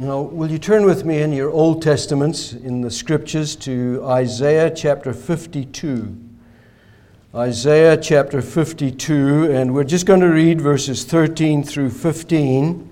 [0.00, 4.70] Now, will you turn with me in your Old Testaments, in the scriptures, to Isaiah
[4.70, 6.16] chapter 52?
[7.34, 12.88] Isaiah chapter 52, and we're just going to read verses 13 through 15.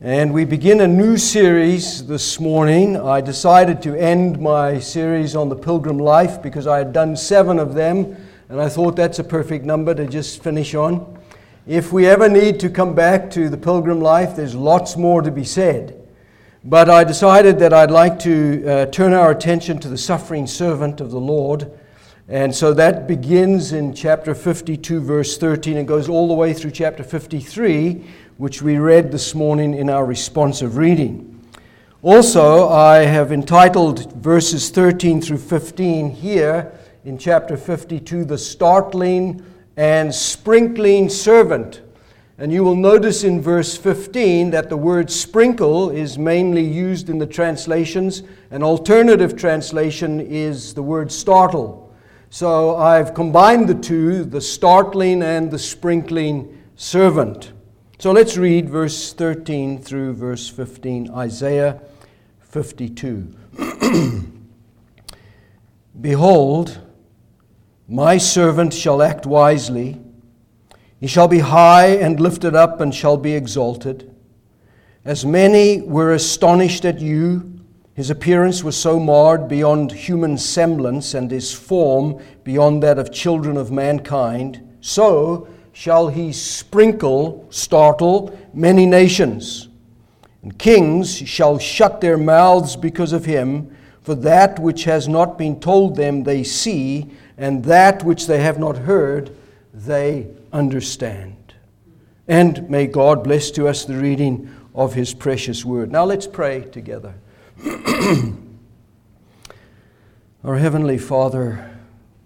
[0.00, 2.96] And we begin a new series this morning.
[2.96, 7.58] I decided to end my series on the pilgrim life because I had done seven
[7.58, 8.16] of them,
[8.48, 11.15] and I thought that's a perfect number to just finish on.
[11.66, 15.32] If we ever need to come back to the pilgrim life, there's lots more to
[15.32, 16.00] be said.
[16.62, 21.00] But I decided that I'd like to uh, turn our attention to the suffering servant
[21.00, 21.68] of the Lord.
[22.28, 26.70] And so that begins in chapter 52, verse 13, and goes all the way through
[26.70, 28.04] chapter 53,
[28.36, 31.44] which we read this morning in our responsive reading.
[32.00, 36.72] Also, I have entitled verses 13 through 15 here
[37.04, 39.44] in chapter 52, The Startling
[39.76, 41.82] and sprinkling servant.
[42.38, 47.18] And you will notice in verse 15 that the word sprinkle is mainly used in
[47.18, 48.22] the translations.
[48.50, 51.94] An alternative translation is the word startle.
[52.28, 57.52] So I've combined the two, the startling and the sprinkling servant.
[57.98, 61.80] So let's read verse 13 through verse 15, Isaiah
[62.40, 63.34] 52.
[66.02, 66.85] Behold,
[67.88, 70.00] my servant shall act wisely.
[70.98, 74.12] He shall be high and lifted up and shall be exalted.
[75.04, 77.56] As many were astonished at you,
[77.94, 83.56] his appearance was so marred beyond human semblance, and his form beyond that of children
[83.56, 89.68] of mankind, so shall he sprinkle, startle many nations.
[90.42, 93.75] And kings shall shut their mouths because of him,
[94.06, 98.56] for that which has not been told them they see and that which they have
[98.56, 99.36] not heard,
[99.74, 101.54] they understand.
[102.28, 105.90] And may God bless to us the reading of His precious word.
[105.90, 107.14] Now let's pray together.
[110.44, 111.76] Our Heavenly Father,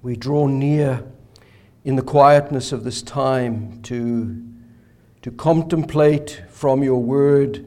[0.02, 1.02] we draw near
[1.82, 4.38] in the quietness of this time to,
[5.22, 7.66] to contemplate from your word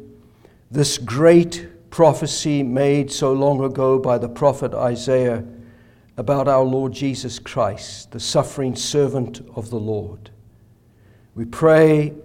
[0.69, 5.43] this great prophecy made so long ago by the prophet Isaiah
[6.17, 10.31] about our Lord Jesus Christ, the suffering servant of the Lord.
[11.35, 12.15] We pray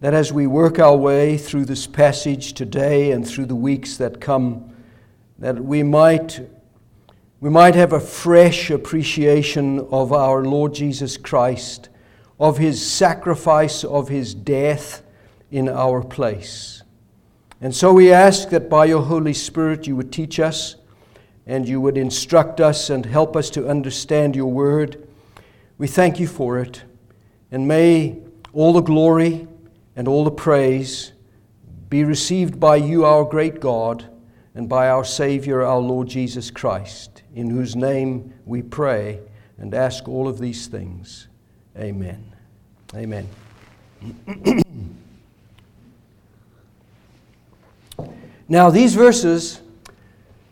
[0.00, 4.20] that as we work our way through this passage today and through the weeks that
[4.20, 4.76] come,
[5.38, 6.46] that we might,
[7.40, 11.88] we might have a fresh appreciation of our Lord Jesus Christ,
[12.38, 15.02] of his sacrifice, of his death
[15.50, 16.82] in our place.
[17.60, 20.76] And so we ask that by your Holy Spirit you would teach us
[21.46, 25.08] and you would instruct us and help us to understand your word.
[25.78, 26.82] We thank you for it.
[27.50, 28.18] And may
[28.52, 29.46] all the glory
[29.94, 31.12] and all the praise
[31.88, 34.10] be received by you, our great God,
[34.54, 39.20] and by our Savior, our Lord Jesus Christ, in whose name we pray
[39.58, 41.28] and ask all of these things.
[41.78, 42.34] Amen.
[42.94, 43.28] Amen.
[48.48, 49.60] now, these verses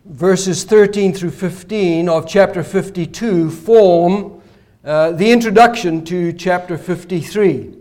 [0.04, 4.42] verses 13 through 15 of chapter 52 form
[4.84, 7.74] uh, the introduction to chapter 53.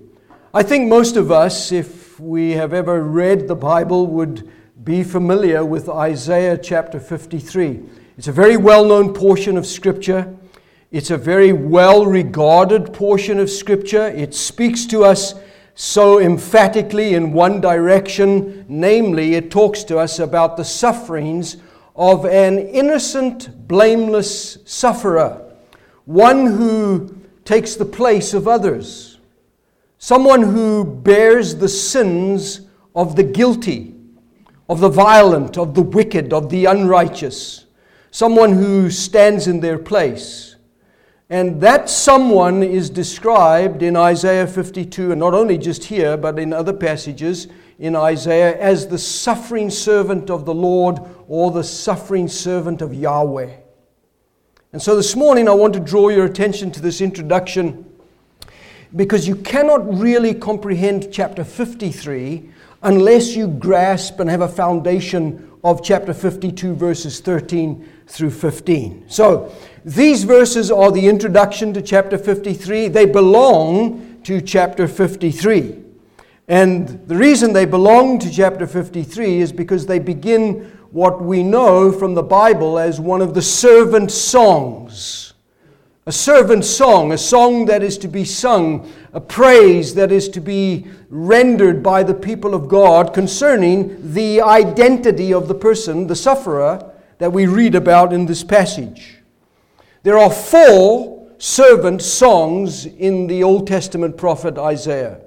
[0.54, 4.50] I think most of us, if we have ever read the Bible, would
[4.84, 7.82] be familiar with Isaiah chapter 53.
[8.18, 10.34] It's a very well known portion of Scripture.
[10.92, 14.08] It's a very well regarded portion of Scripture.
[14.08, 15.34] It speaks to us
[15.76, 21.58] so emphatically in one direction, namely, it talks to us about the sufferings
[21.96, 25.54] of an innocent, blameless sufferer,
[26.06, 29.20] one who takes the place of others,
[29.98, 32.62] someone who bears the sins
[32.96, 33.96] of the guilty,
[34.70, 37.66] of the violent, of the wicked, of the unrighteous,
[38.12, 40.53] someone who stands in their place.
[41.34, 46.54] And that someone is described in Isaiah 52, and not only just here, but in
[46.54, 47.48] other passages
[47.80, 53.50] in Isaiah as the suffering servant of the Lord or the suffering servant of Yahweh.
[54.74, 57.84] And so this morning I want to draw your attention to this introduction
[58.96, 62.48] because you cannot really comprehend chapter 53
[62.84, 69.06] unless you grasp and have a foundation of chapter 52, verses 13 through 15.
[69.08, 69.52] So
[69.86, 72.88] these verses are the introduction to chapter 53.
[72.88, 75.80] They belong to chapter 53.
[76.48, 81.92] And the reason they belong to chapter 53 is because they begin what we know
[81.92, 85.34] from the Bible as one of the servant songs.
[86.06, 90.42] a servant song, a song that is to be sung, a praise that is to
[90.42, 96.92] be rendered by the people of God concerning the identity of the person, the sufferer,
[97.20, 99.23] that we read about in this passage.
[100.04, 105.22] There are four servant songs in the Old Testament prophet Isaiah.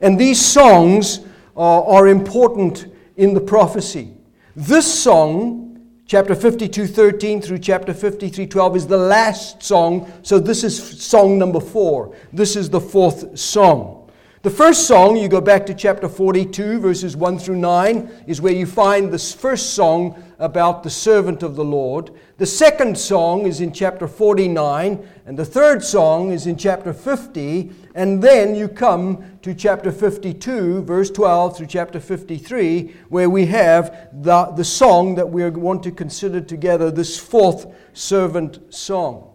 [0.00, 1.20] And these songs
[1.56, 2.86] are, are important
[3.16, 4.14] in the prophecy.
[4.54, 5.66] This song
[6.08, 10.08] Chapter 52, 13 through chapter 53, 12 is the last song.
[10.22, 12.14] So this is song number four.
[12.32, 14.08] This is the fourth song.
[14.42, 18.52] The first song, you go back to chapter 42, verses 1 through 9, is where
[18.52, 22.12] you find this first song about the servant of the Lord.
[22.38, 27.70] The second song is in chapter 49, and the third song is in chapter 50,
[27.94, 34.10] and then you come to chapter 52, verse 12 through chapter 53, where we have
[34.12, 39.32] the, the song that we want to consider together, this fourth servant song.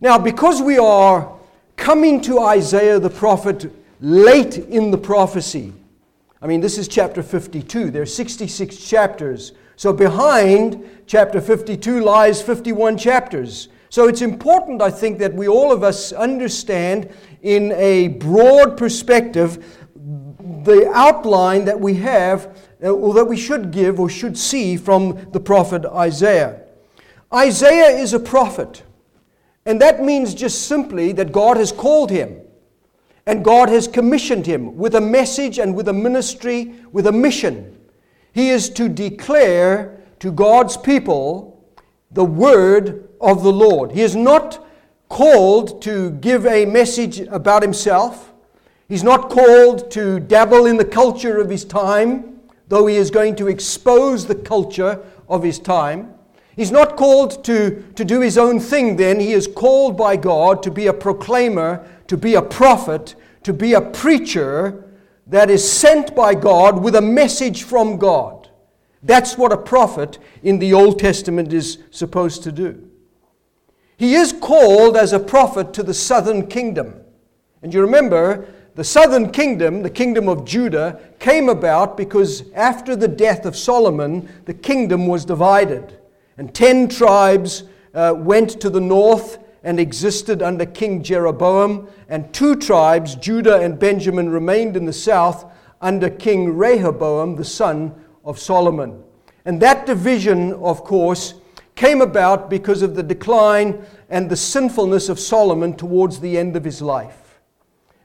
[0.00, 1.38] Now, because we are
[1.76, 5.72] coming to Isaiah the prophet late in the prophecy,
[6.42, 7.92] I mean, this is chapter 52.
[7.92, 13.68] There are 66 chapters so behind chapter 52 lies 51 chapters.
[13.90, 19.82] So it's important, I think, that we all of us understand in a broad perspective
[20.64, 25.30] the outline that we have, uh, or that we should give or should see from
[25.32, 26.62] the prophet Isaiah.
[27.32, 28.82] Isaiah is a prophet,
[29.66, 32.40] and that means just simply that God has called him.
[33.28, 37.75] And God has commissioned him with a message and with a ministry, with a mission.
[38.36, 41.64] He is to declare to God's people
[42.10, 43.92] the word of the Lord.
[43.92, 44.62] He is not
[45.08, 48.34] called to give a message about himself.
[48.90, 53.36] He's not called to dabble in the culture of his time, though he is going
[53.36, 56.12] to expose the culture of his time.
[56.56, 59.18] He's not called to, to do his own thing then.
[59.18, 63.72] He is called by God to be a proclaimer, to be a prophet, to be
[63.72, 64.85] a preacher
[65.26, 68.48] that is sent by God with a message from God.
[69.02, 72.88] That's what a prophet in the Old Testament is supposed to do.
[73.96, 77.00] He is called as a prophet to the southern kingdom.
[77.62, 83.08] And you remember, the southern kingdom, the kingdom of Judah, came about because after the
[83.08, 85.98] death of Solomon, the kingdom was divided.
[86.36, 87.64] And ten tribes
[87.94, 93.76] uh, went to the north and existed under King Jeroboam, and two tribes, Judah and
[93.80, 95.44] Benjamin, remained in the south
[95.80, 97.92] under King Rehoboam, the son
[98.24, 99.02] of Solomon.
[99.44, 101.34] And that division, of course,
[101.74, 106.62] came about because of the decline and the sinfulness of Solomon towards the end of
[106.62, 107.25] his life.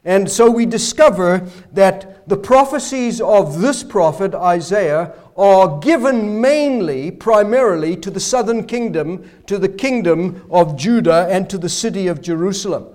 [0.04, 7.96] And so we discover that the prophecies of this prophet, Isaiah, are given mainly, primarily,
[7.98, 12.88] to the southern kingdom, to the kingdom of Judah, and to the city of Jerusalem.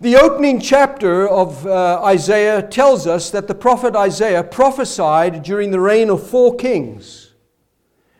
[0.00, 5.80] The opening chapter of uh, Isaiah tells us that the prophet Isaiah prophesied during the
[5.80, 7.34] reign of four kings.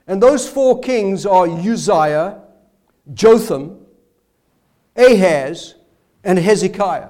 [0.07, 2.43] And those four kings are Uzziah,
[3.13, 3.87] Jotham,
[4.97, 5.75] Ahaz,
[6.29, 7.09] and Hezekiah.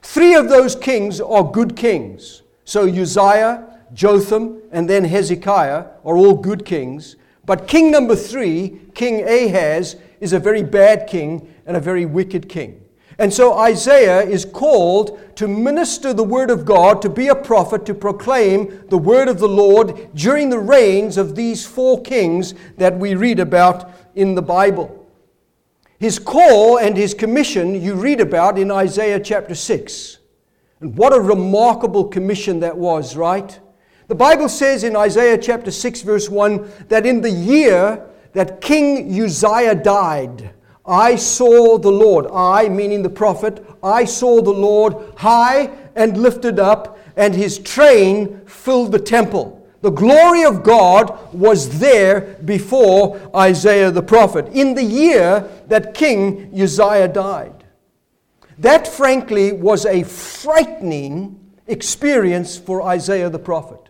[0.00, 2.40] Three of those kings are good kings.
[2.64, 7.16] So Uzziah, Jotham, and then Hezekiah are all good kings.
[7.44, 12.48] But king number three, King Ahaz, is a very bad king and a very wicked
[12.48, 12.82] king.
[13.18, 17.84] And so Isaiah is called to minister the word of God, to be a prophet,
[17.84, 22.96] to proclaim the word of the Lord during the reigns of these four kings that
[22.96, 24.97] we read about in the Bible.
[25.98, 30.18] His call and his commission you read about in Isaiah chapter 6.
[30.80, 33.58] And what a remarkable commission that was, right?
[34.06, 39.20] The Bible says in Isaiah chapter 6, verse 1, that in the year that King
[39.20, 40.52] Uzziah died,
[40.86, 46.60] I saw the Lord, I meaning the prophet, I saw the Lord high and lifted
[46.60, 49.57] up, and his train filled the temple.
[49.80, 56.50] The glory of God was there before Isaiah the prophet, in the year that King
[56.52, 57.64] Uzziah died.
[58.58, 63.88] That, frankly, was a frightening experience for Isaiah the prophet.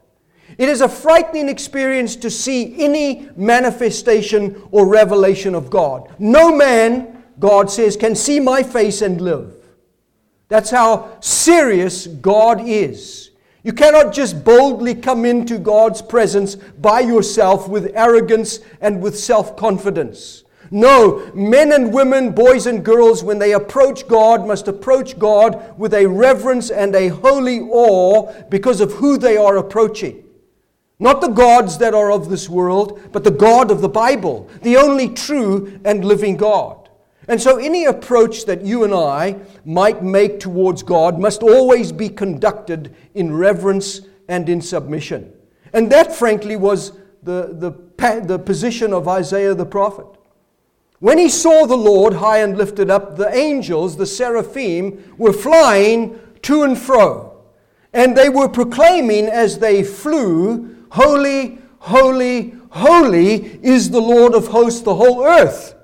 [0.58, 6.14] It is a frightening experience to see any manifestation or revelation of God.
[6.18, 9.54] No man, God says, can see my face and live.
[10.48, 13.30] That's how serious God is.
[13.68, 19.58] You cannot just boldly come into God's presence by yourself with arrogance and with self
[19.58, 20.44] confidence.
[20.70, 25.92] No, men and women, boys and girls, when they approach God, must approach God with
[25.92, 30.24] a reverence and a holy awe because of who they are approaching.
[30.98, 34.78] Not the gods that are of this world, but the God of the Bible, the
[34.78, 36.77] only true and living God.
[37.28, 42.08] And so, any approach that you and I might make towards God must always be
[42.08, 45.30] conducted in reverence and in submission.
[45.74, 46.92] And that, frankly, was
[47.22, 50.06] the, the, the position of Isaiah the prophet.
[51.00, 56.18] When he saw the Lord high and lifted up, the angels, the seraphim, were flying
[56.42, 57.44] to and fro.
[57.92, 64.80] And they were proclaiming as they flew, Holy, holy, holy is the Lord of hosts.
[64.80, 65.74] The whole earth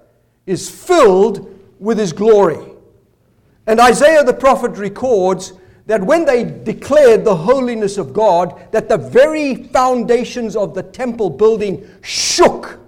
[0.47, 2.59] is filled with his glory.
[3.67, 5.53] And Isaiah the prophet records
[5.87, 11.31] that when they declared the holiness of God, that the very foundations of the temple
[11.31, 12.81] building shook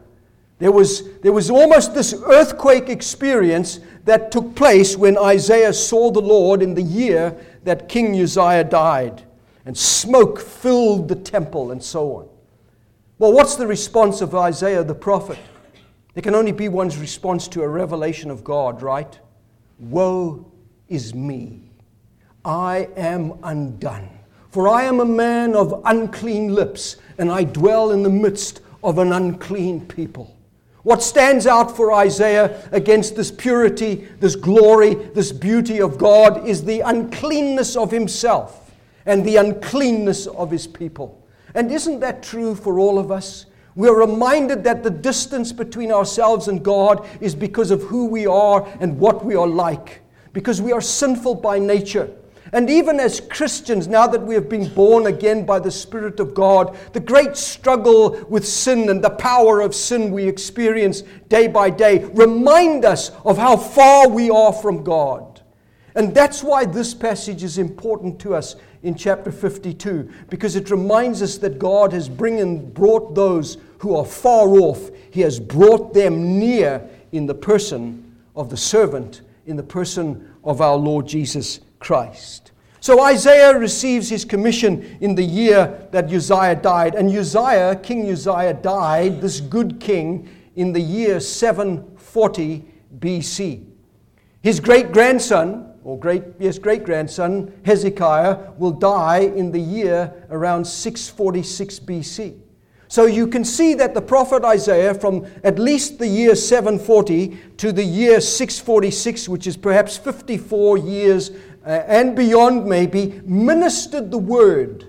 [0.59, 6.21] there was, there was almost this earthquake experience that took place when Isaiah saw the
[6.21, 9.23] Lord in the year that King Uzziah died,
[9.67, 12.29] and smoke filled the temple and so on.
[13.19, 15.39] Well, what's the response of Isaiah the prophet?
[16.17, 19.21] There can only be one's response to a revelation of God, right?
[19.79, 20.51] Woe
[20.89, 21.71] is me.
[22.43, 24.09] I am undone.
[24.49, 28.97] For I am a man of unclean lips, and I dwell in the midst of
[28.97, 30.35] an unclean people.
[30.85, 36.65] What stands out for Isaiah against this purity, this glory, this beauty of God is
[36.65, 38.73] the uncleanness of himself
[39.05, 41.29] and the uncleanness of his people.
[41.55, 43.45] And isn't that true for all of us?
[43.77, 48.67] We're reminded that the distance between ourselves and God is because of who we are
[48.81, 50.01] and what we are like,
[50.33, 52.11] because we are sinful by nature.
[52.53, 56.33] And even as Christians, now that we have been born again by the Spirit of
[56.33, 61.69] God, the great struggle with sin and the power of sin we experience day by
[61.69, 65.43] day remind us of how far we are from God.
[65.97, 71.21] And that's why this passage is important to us in chapter 52, because it reminds
[71.21, 75.95] us that God has bring and brought those who are far off, He has brought
[75.95, 81.61] them near in the person of the servant, in the person of our Lord Jesus
[81.79, 82.53] Christ.
[82.81, 86.95] So Isaiah receives his commission in the year that Uzziah died.
[86.95, 92.65] And Uzziah, King Uzziah, died, this good king, in the year 740
[93.01, 93.65] BC.
[94.41, 100.65] His great grandson, or great, yes, great grandson, Hezekiah, will die in the year around
[100.65, 102.39] 646 BC.
[102.89, 107.73] So you can see that the prophet Isaiah, from at least the year 740 to
[107.73, 111.31] the year 646, which is perhaps 54 years
[111.65, 114.89] uh, and beyond maybe, ministered the word,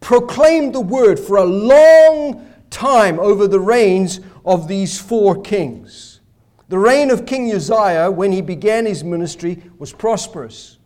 [0.00, 6.20] proclaimed the word for a long time over the reigns of these four kings.
[6.68, 10.78] The reign of King Uzziah, when he began his ministry, was prosperous.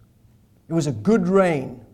[0.69, 1.86] It was a good reign.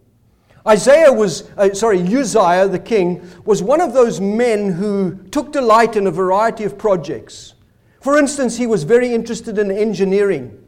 [0.67, 5.97] Isaiah was, uh, sorry, Uzziah the king was one of those men who took delight
[5.97, 7.55] in a variety of projects.
[8.01, 10.59] For instance, he was very interested in engineering.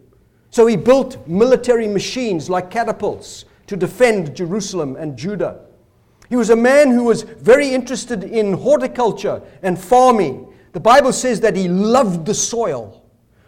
[0.51, 5.61] So he built military machines like catapults to defend Jerusalem and Judah.
[6.29, 10.53] He was a man who was very interested in horticulture and farming.
[10.73, 13.03] The Bible says that he loved the soil.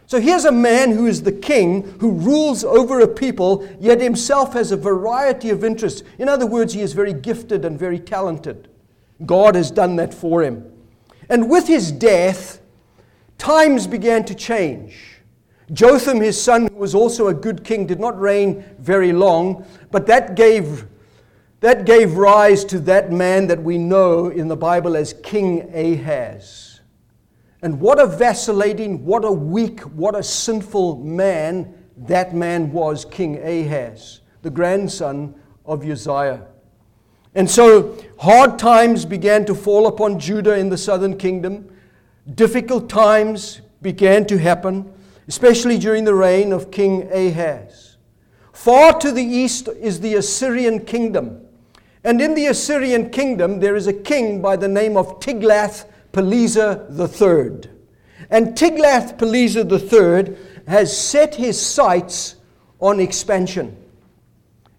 [0.06, 4.52] So here's a man who is the king, who rules over a people, yet himself
[4.52, 6.02] has a variety of interests.
[6.18, 8.68] In other words, he is very gifted and very talented.
[9.24, 10.70] God has done that for him.
[11.28, 12.60] And with his death,
[13.36, 15.16] times began to change.
[15.72, 20.06] Jotham, his son, who was also a good king, did not reign very long, but
[20.06, 20.86] that gave,
[21.58, 26.65] that gave rise to that man that we know in the Bible as King Ahaz.
[27.62, 33.38] And what a vacillating, what a weak, what a sinful man that man was, King
[33.38, 35.34] Ahaz, the grandson
[35.64, 36.42] of Uzziah.
[37.34, 41.70] And so hard times began to fall upon Judah in the southern kingdom.
[42.34, 44.92] Difficult times began to happen
[45.28, 47.96] especially during the reign of King Ahaz.
[48.52, 51.42] Far to the east is the Assyrian kingdom.
[52.04, 55.20] And in the Assyrian kingdom, there is a king by the name of
[56.16, 57.70] Tiglath-Pileser III.
[58.30, 62.36] And Tiglath-Pileser III has set his sights
[62.80, 63.76] on expansion.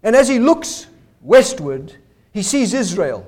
[0.02, 0.86] And as he looks
[1.22, 1.96] westward,
[2.32, 3.26] he sees Israel,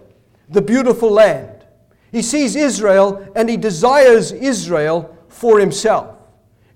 [0.49, 1.65] the beautiful land.
[2.13, 6.17] He sees Israel and he desires Israel for himself.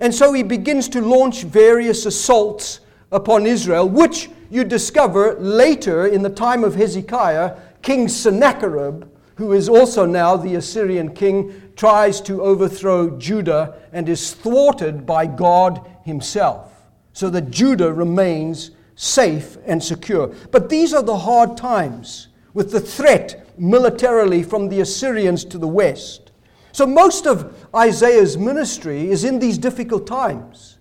[0.01, 2.81] And so he begins to launch various assaults
[3.13, 9.05] upon Israel, which you discover later in the time of Hezekiah, King Sennacherib,
[9.37, 15.27] who is also now the Assyrian king, tries to overthrow Judah and is thwarted by
[15.27, 16.73] God himself,
[17.13, 20.29] so that Judah remains safe and secure.
[20.51, 25.69] But these are the hard times with the threat militarily from the Assyrians to the
[25.69, 26.31] west.
[26.73, 30.79] So most of Isaiah's ministry is in these difficult times.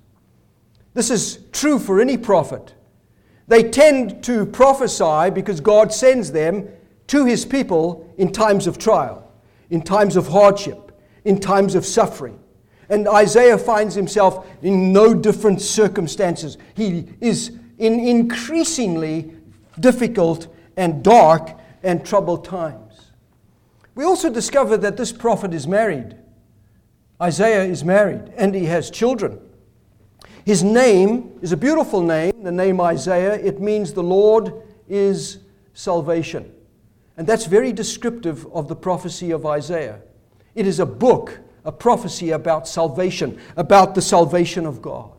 [0.94, 2.74] This is true for any prophet.
[3.48, 6.68] They tend to prophesy because God sends them
[7.08, 9.32] to his people in times of trial,
[9.70, 10.92] in times of hardship,
[11.26, 12.40] in times of suffering.
[12.90, 16.58] And Isaiah finds himself in no different circumstances.
[16.76, 19.34] He is in increasingly
[19.80, 23.12] difficult and dark and troubled times.
[23.96, 26.16] We also discover that this prophet is married.
[27.22, 29.40] Isaiah is married and he has children.
[30.46, 33.36] His name is a beautiful name, the name Isaiah.
[33.36, 34.54] It means the Lord
[34.90, 35.40] is
[35.74, 36.52] salvation.
[37.18, 40.02] And that's very descriptive of the prophecy of Isaiah.
[40.56, 45.12] It is a book, a prophecy about salvation, about the salvation of God.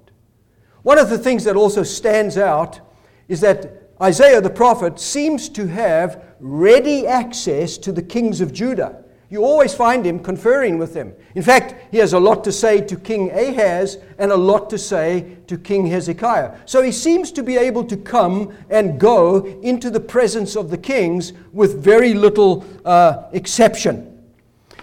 [0.83, 2.81] One of the things that also stands out
[3.29, 9.03] is that Isaiah the prophet seems to have ready access to the kings of Judah.
[9.31, 11.15] You always find him conferring with them.
[11.35, 14.79] In fact, he has a lot to say to King Ahaz and a lot to
[14.79, 16.57] say to King Hezekiah.
[16.67, 20.77] So he seems to be able to come and go into the presence of the
[20.77, 24.21] kings with very little uh, exception.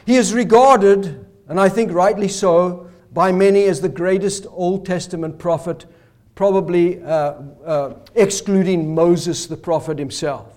[0.06, 5.38] He is regarded, and I think rightly so, by many as the greatest Old Testament
[5.38, 5.86] prophet,
[6.34, 7.34] probably uh,
[7.66, 10.48] uh, excluding Moses the prophet himself.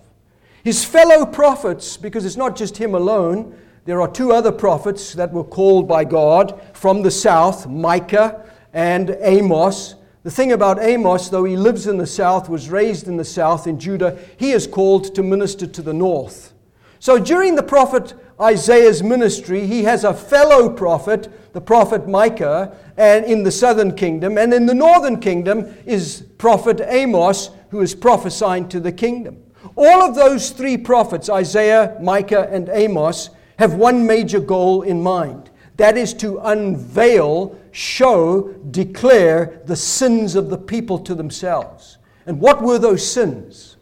[0.63, 5.33] His fellow prophets, because it's not just him alone, there are two other prophets that
[5.33, 9.97] were called by God from the south Micah and Amos.
[10.23, 13.67] The thing about Amos, though he lives in the south, was raised in the south
[13.67, 16.55] in Judah, he is called to minister to the north.
[16.99, 23.27] So during the prophet Isaiah's ministry, he has a fellow prophet, the prophet Micah, and
[23.27, 28.67] in the southern kingdom, and in the northern kingdom is prophet Amos, who is prophesying
[28.71, 29.43] to the kingdom.
[29.77, 35.51] All of those three prophets, Isaiah, Micah, and Amos, have one major goal in mind
[35.77, 41.99] that is to unveil, show, declare the sins of the people to themselves.
[42.27, 43.77] And what were those sins?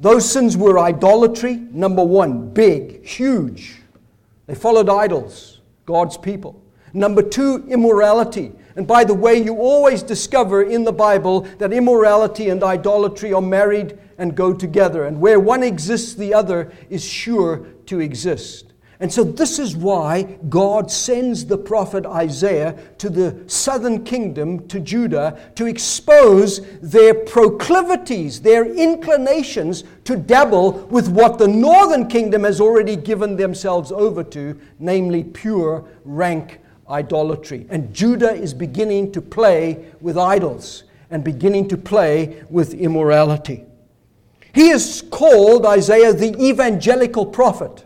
[0.00, 3.76] Those sins were idolatry, number one, big, huge.
[4.46, 6.62] They followed idols, God's people.
[6.92, 8.52] Number two, immorality.
[8.76, 13.42] And by the way, you always discover in the Bible that immorality and idolatry are
[13.42, 15.06] married and go together.
[15.06, 18.67] And where one exists, the other is sure to exist.
[19.00, 24.80] And so, this is why God sends the prophet Isaiah to the southern kingdom, to
[24.80, 32.60] Judah, to expose their proclivities, their inclinations to dabble with what the northern kingdom has
[32.60, 36.58] already given themselves over to, namely pure, rank
[36.90, 37.66] idolatry.
[37.70, 43.64] And Judah is beginning to play with idols and beginning to play with immorality.
[44.52, 47.84] He is called, Isaiah, the evangelical prophet.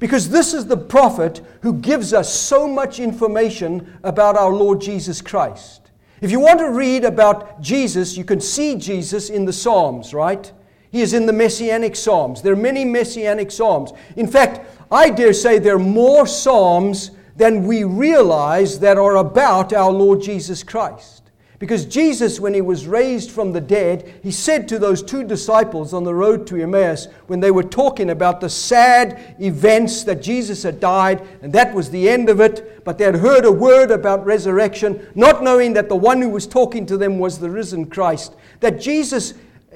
[0.00, 5.20] Because this is the prophet who gives us so much information about our Lord Jesus
[5.20, 5.90] Christ.
[6.20, 10.50] If you want to read about Jesus, you can see Jesus in the Psalms, right?
[10.90, 12.42] He is in the Messianic Psalms.
[12.42, 13.92] There are many Messianic Psalms.
[14.16, 19.72] In fact, I dare say there are more Psalms than we realize that are about
[19.72, 21.19] our Lord Jesus Christ.
[21.60, 25.92] Because Jesus, when he was raised from the dead, he said to those two disciples
[25.92, 30.62] on the road to Emmaus, when they were talking about the sad events that Jesus
[30.62, 33.90] had died, and that was the end of it, but they had heard a word
[33.90, 37.84] about resurrection, not knowing that the one who was talking to them was the risen
[37.84, 39.34] Christ, that Jesus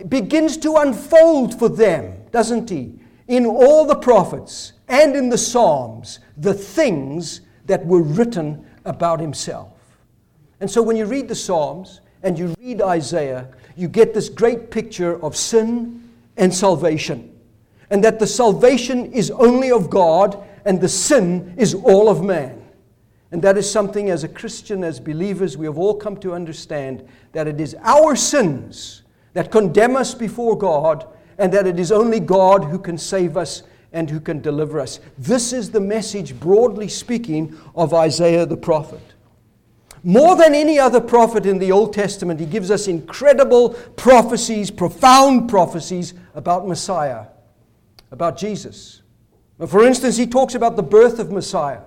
[0.09, 2.95] begins to unfold for them, doesn't he?
[3.29, 9.74] In all the prophets and in the Psalms, the things that were written about himself.
[10.65, 14.71] And so when you read the Psalms and you read Isaiah, you get this great
[14.71, 17.39] picture of sin and salvation.
[17.91, 22.65] And that the salvation is only of God and the sin is all of man.
[23.31, 27.07] And that is something as a Christian, as believers, we have all come to understand
[27.33, 29.03] that it is our sins
[29.35, 33.65] that condemn us before God and that it is only God who can save us
[33.93, 35.01] and who can deliver us.
[35.19, 39.14] This is the message, broadly speaking, of Isaiah the prophet.
[40.07, 45.49] More than any other prophet in the Old Testament, he gives us incredible prophecies, profound
[45.49, 47.27] prophecies about Messiah,
[48.11, 49.01] about Jesus.
[49.67, 51.81] For instance, he talks about the birth of Messiah.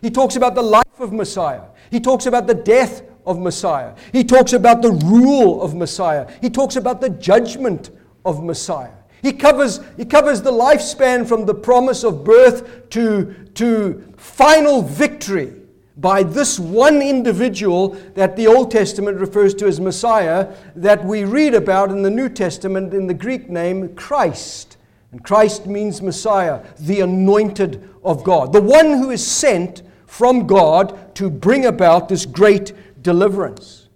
[0.00, 1.62] He talks about the life of Messiah.
[1.90, 3.94] He talks about the death of Messiah.
[4.12, 6.30] He talks about the rule of Messiah.
[6.40, 7.90] He talks about the judgment
[8.24, 8.92] of Messiah.
[9.20, 15.63] He covers, he covers the lifespan from the promise of birth to, to final victory
[15.96, 21.54] by this one individual that the Old Testament refers to as Messiah, that we read
[21.54, 24.76] about in the New Testament in the Greek name Christ.
[25.12, 31.14] And Christ means Messiah, the anointed of God, the one who is sent from God
[31.14, 33.88] to bring about this great deliverance.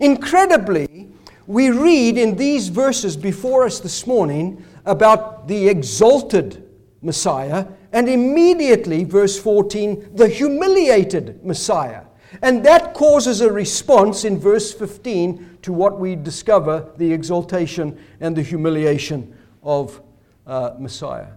[0.00, 1.08] Incredibly,
[1.48, 6.68] we read in these verses before us this morning about the exalted
[7.02, 12.02] Messiah, and immediately, verse 14, the humiliated Messiah.
[12.42, 18.36] And that causes a response in verse 15 to what we discover the exaltation and
[18.36, 20.00] the humiliation of
[20.46, 21.32] uh, Messiah.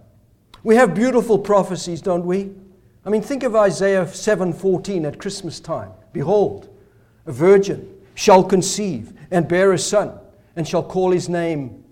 [0.63, 2.51] We have beautiful prophecies, don't we?
[3.05, 5.91] I mean, think of Isaiah 7:14 at Christmas time.
[6.13, 6.69] Behold,
[7.25, 10.17] a virgin shall conceive and bear a son,
[10.55, 11.83] and shall call his name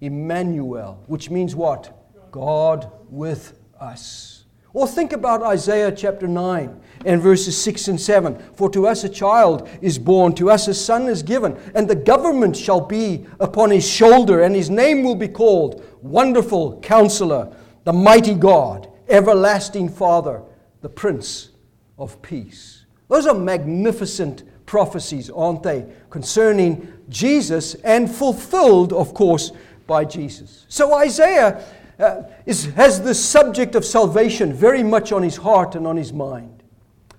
[0.00, 1.94] Emmanuel, which means what?
[2.30, 4.44] God with us.
[4.74, 8.38] Or think about Isaiah chapter 9 and verses 6 and 7.
[8.54, 11.96] For to us a child is born, to us a son is given, and the
[11.96, 17.92] government shall be upon his shoulder, and his name will be called Wonderful Counselor, the
[17.92, 20.42] Mighty God, Everlasting Father,
[20.82, 21.50] the Prince
[21.96, 22.84] of Peace.
[23.08, 29.50] Those are magnificent prophecies, aren't they, concerning Jesus and fulfilled, of course,
[29.86, 30.66] by Jesus.
[30.68, 31.64] So Isaiah
[31.98, 36.12] uh, is, has the subject of salvation very much on his heart and on his
[36.12, 36.62] mind.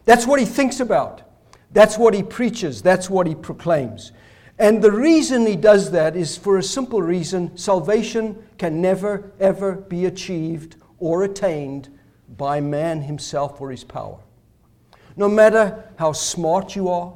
[0.05, 1.21] That's what he thinks about.
[1.71, 2.81] That's what he preaches.
[2.81, 4.11] That's what he proclaims.
[4.57, 9.73] And the reason he does that is for a simple reason salvation can never, ever
[9.73, 11.89] be achieved or attained
[12.37, 14.19] by man himself or his power.
[15.15, 17.13] No matter how smart you are,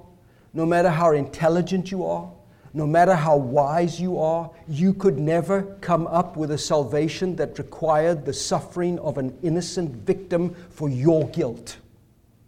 [0.53, 2.31] no matter how intelligent you are,
[2.73, 7.59] no matter how wise you are, you could never come up with a salvation that
[7.59, 11.77] required the suffering of an innocent victim for your guilt.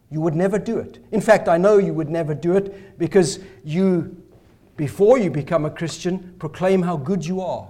[0.10, 1.00] You would never do it.
[1.12, 4.16] In fact, I know you would never do it because you,
[4.78, 7.68] before you become a Christian, proclaim how good you are.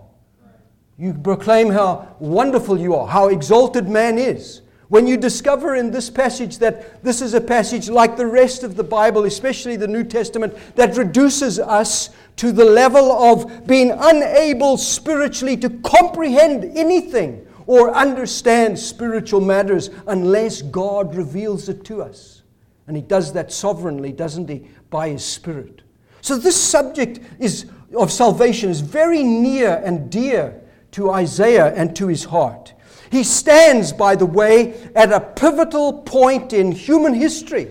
[0.98, 4.62] You proclaim how wonderful you are, how exalted man is.
[4.88, 8.76] When you discover in this passage that this is a passage like the rest of
[8.76, 14.78] the Bible, especially the New Testament, that reduces us to the level of being unable
[14.78, 22.44] spiritually to comprehend anything or understand spiritual matters unless God reveals it to us.
[22.88, 25.82] And He does that sovereignly, doesn't He, by His Spirit.
[26.22, 30.62] So this subject is, of salvation is very near and dear
[30.96, 32.74] to Isaiah and to his heart.
[33.16, 37.70] He stands, by the way, at a pivotal point in human history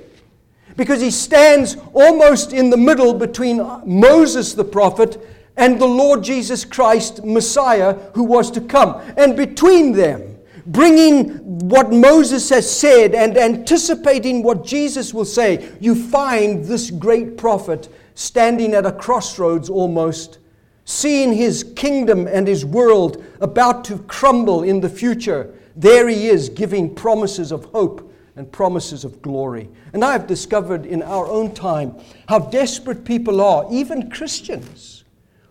[0.74, 5.20] because he stands almost in the middle between Moses the prophet
[5.59, 9.02] and the Lord Jesus Christ, Messiah, who was to come.
[9.18, 11.28] And between them, bringing
[11.68, 17.92] what Moses has said and anticipating what Jesus will say, you find this great prophet
[18.14, 20.38] standing at a crossroads almost,
[20.85, 25.55] seeing his kingdom and his world about to crumble in the future.
[25.77, 29.68] There he is giving promises of hope and promises of glory.
[29.92, 31.97] And I have discovered in our own time
[32.29, 35.05] how desperate people are, even Christians,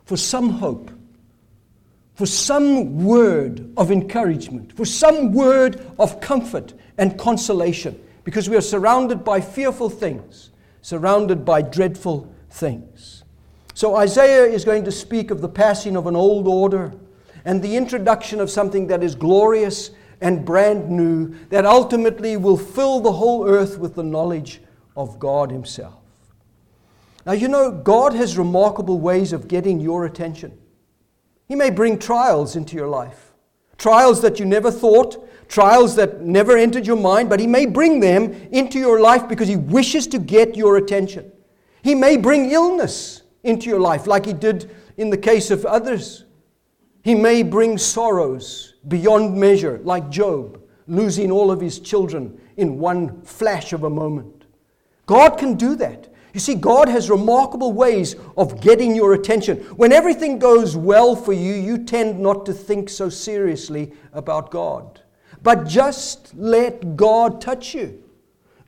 [0.06, 0.92] for some hope,
[2.14, 8.62] for some word of encouragement, for some word of comfort and consolation, because we are
[8.62, 13.23] surrounded by fearful things, surrounded by dreadful things.
[13.74, 16.94] So Isaiah is going to speak of the passing of an old order
[17.44, 23.00] and the introduction of something that is glorious and brand new that ultimately will fill
[23.00, 24.62] the whole earth with the knowledge
[24.96, 25.96] of God Himself.
[27.26, 30.58] Now, you know, God has remarkable ways of getting your attention.
[31.48, 33.34] He may bring trials into your life,
[33.78, 38.00] trials that you never thought, trials that never entered your mind, but He may bring
[38.00, 41.32] them into your life because He wishes to get your attention.
[41.82, 46.26] He may bring illness into your life, like He did in the case of others.
[47.04, 53.22] He may bring sorrows beyond measure, like Job, losing all of his children in one
[53.24, 54.46] flash of a moment.
[55.06, 56.10] God can do that.
[56.34, 59.58] You see, God has remarkable ways of getting your attention.
[59.76, 65.02] When everything goes well for you, you tend not to think so seriously about God.
[65.44, 68.03] But just let God touch you.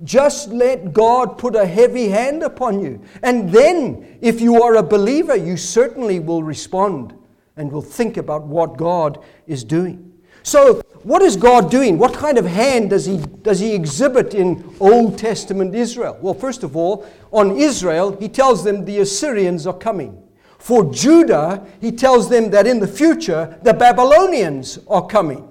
[0.03, 3.01] Just let God put a heavy hand upon you.
[3.23, 7.13] And then, if you are a believer, you certainly will respond
[7.55, 10.12] and will think about what God is doing.
[10.43, 11.97] So, what is God doing?
[11.97, 16.17] What kind of hand does he, does he exhibit in Old Testament Israel?
[16.21, 20.21] Well, first of all, on Israel, he tells them the Assyrians are coming.
[20.58, 25.47] For Judah, he tells them that in the future, the Babylonians are coming.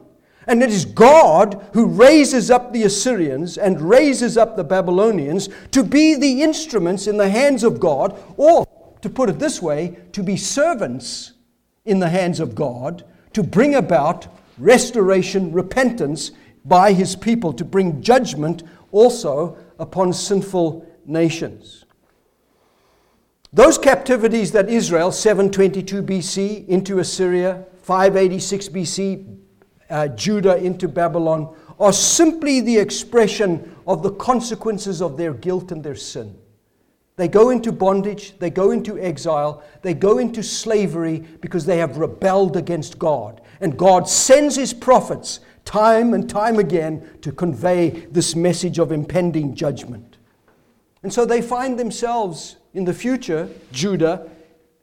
[0.46, 5.82] And it is God who raises up the Assyrians and raises up the Babylonians to
[5.82, 8.66] be the instruments in the hands of God, or
[9.00, 11.32] to put it this way, to be servants
[11.84, 13.04] in the hands of God
[13.34, 14.26] to bring about
[14.58, 16.30] restoration, repentance
[16.64, 21.84] by his people, to bring judgment also upon sinful nations.
[23.52, 29.38] Those captivities that Israel, 722 BC into Assyria, 586 BC,
[29.90, 35.82] uh, Judah into Babylon, are simply the expression of the consequences of their guilt and
[35.82, 36.38] their sin.
[37.16, 41.98] They go into bondage, they go into exile, they go into slavery because they have
[41.98, 43.40] rebelled against God.
[43.60, 49.54] And God sends his prophets time and time again to convey this message of impending
[49.54, 50.16] judgment.
[51.02, 54.28] And so they find themselves in the future, Judah,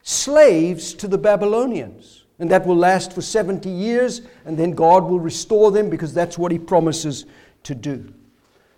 [0.03, 2.20] slaves to the Babylonians.
[2.41, 6.39] And that will last for 70 years, and then God will restore them because that's
[6.39, 7.27] what he promises
[7.63, 8.12] to do.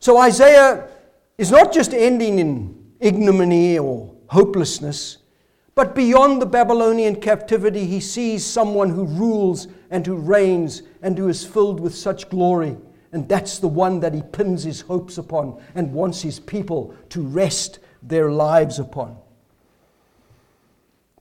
[0.01, 0.89] So Isaiah
[1.37, 5.19] is not just ending in ignominy or hopelessness,
[5.75, 11.29] but beyond the Babylonian captivity, he sees someone who rules and who reigns and who
[11.29, 12.75] is filled with such glory.
[13.13, 17.21] And that's the one that he pins his hopes upon and wants his people to
[17.21, 19.15] rest their lives upon.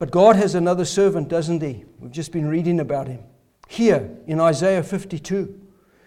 [0.02, 1.84] But God has another servant, doesn't he?
[2.00, 3.20] We've just been reading about him.
[3.68, 5.60] Here in Isaiah 52.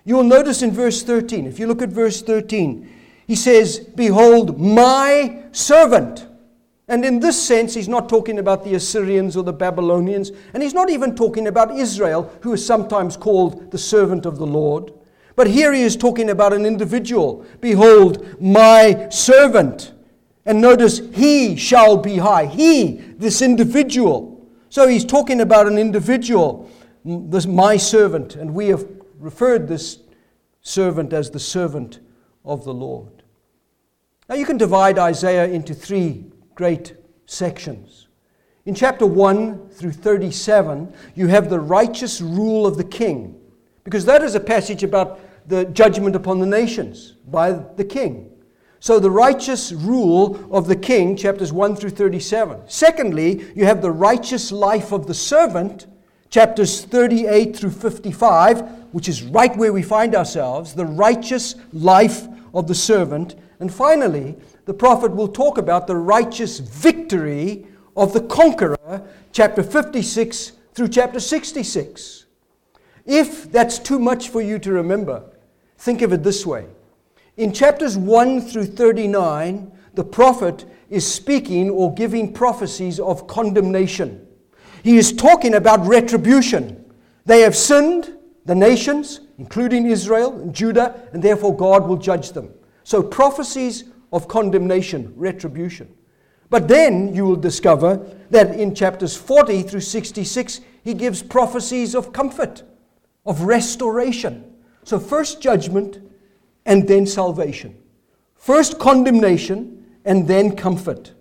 [0.04, 2.94] You will notice in verse 13, if you look at verse 13,
[3.26, 6.28] he says, Behold, my servant.
[6.90, 10.74] And in this sense, he's not talking about the Assyrians or the Babylonians, and he's
[10.74, 14.92] not even talking about Israel, who is sometimes called the servant of the Lord.
[15.38, 17.46] But here he is talking about an individual.
[17.62, 19.94] Behold, my servant.
[20.46, 22.46] And notice, he shall be high.
[22.46, 24.48] He, this individual.
[24.70, 26.70] So he's talking about an individual,
[27.04, 28.36] this my servant.
[28.36, 28.86] And we have
[29.18, 30.00] referred this
[30.62, 32.00] servant as the servant
[32.44, 33.24] of the Lord.
[34.30, 38.08] Now you can divide Isaiah into three great sections.
[38.66, 43.40] In chapter 1 through 37, you have the righteous rule of the king,
[43.84, 48.32] because that is a passage about the judgment upon the nations by the king.
[48.86, 52.62] So, the righteous rule of the king, chapters 1 through 37.
[52.68, 55.88] Secondly, you have the righteous life of the servant,
[56.30, 62.68] chapters 38 through 55, which is right where we find ourselves, the righteous life of
[62.68, 63.34] the servant.
[63.60, 67.66] And finally, the prophet will talk about the righteous victory
[67.98, 72.26] of the conqueror, chapter 56 through chapter 66.
[73.08, 75.24] If that's too much for you to remember,
[75.76, 76.68] think of it this way.
[77.38, 84.26] In chapters 1 through 39, the prophet is speaking or giving prophecies of condemnation.
[84.84, 86.86] He is talking about retribution.
[87.26, 92.54] They have sinned, the nations, including Israel and Judah, and therefore God will judge them.
[92.86, 95.94] So, prophecies of condemnation, retribution.
[96.50, 97.98] But then you will discover
[98.30, 102.64] that in chapters 40 through 66, he gives prophecies of comfort,
[103.26, 104.54] of restoration.
[104.84, 106.05] So, first judgment
[106.66, 107.76] and then salvation.
[108.36, 111.14] First condemnation and then comfort.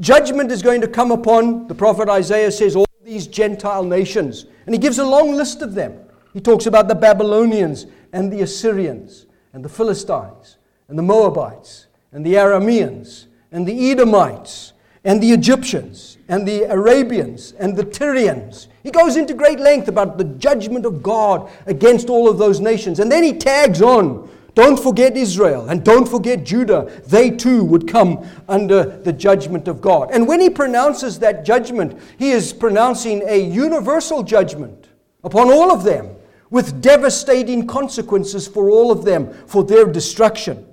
[0.00, 4.46] Judgment is going to come upon, the prophet Isaiah says, all these Gentile nations.
[4.66, 5.98] And he gives a long list of them.
[6.32, 10.58] He talks about the Babylonians and the Assyrians and the Philistines
[10.88, 14.72] and the Moabites and the Arameans and the Edomites
[15.04, 18.68] and the Egyptians and the Arabians and the Tyrians.
[18.82, 23.00] He goes into great length about the judgment of God against all of those nations.
[23.00, 26.90] And then he tags on don't forget Israel and don't forget Judah.
[27.06, 30.10] They too would come under the judgment of God.
[30.10, 34.88] And when he pronounces that judgment, he is pronouncing a universal judgment
[35.22, 36.08] upon all of them
[36.48, 40.66] with devastating consequences for all of them for their destruction.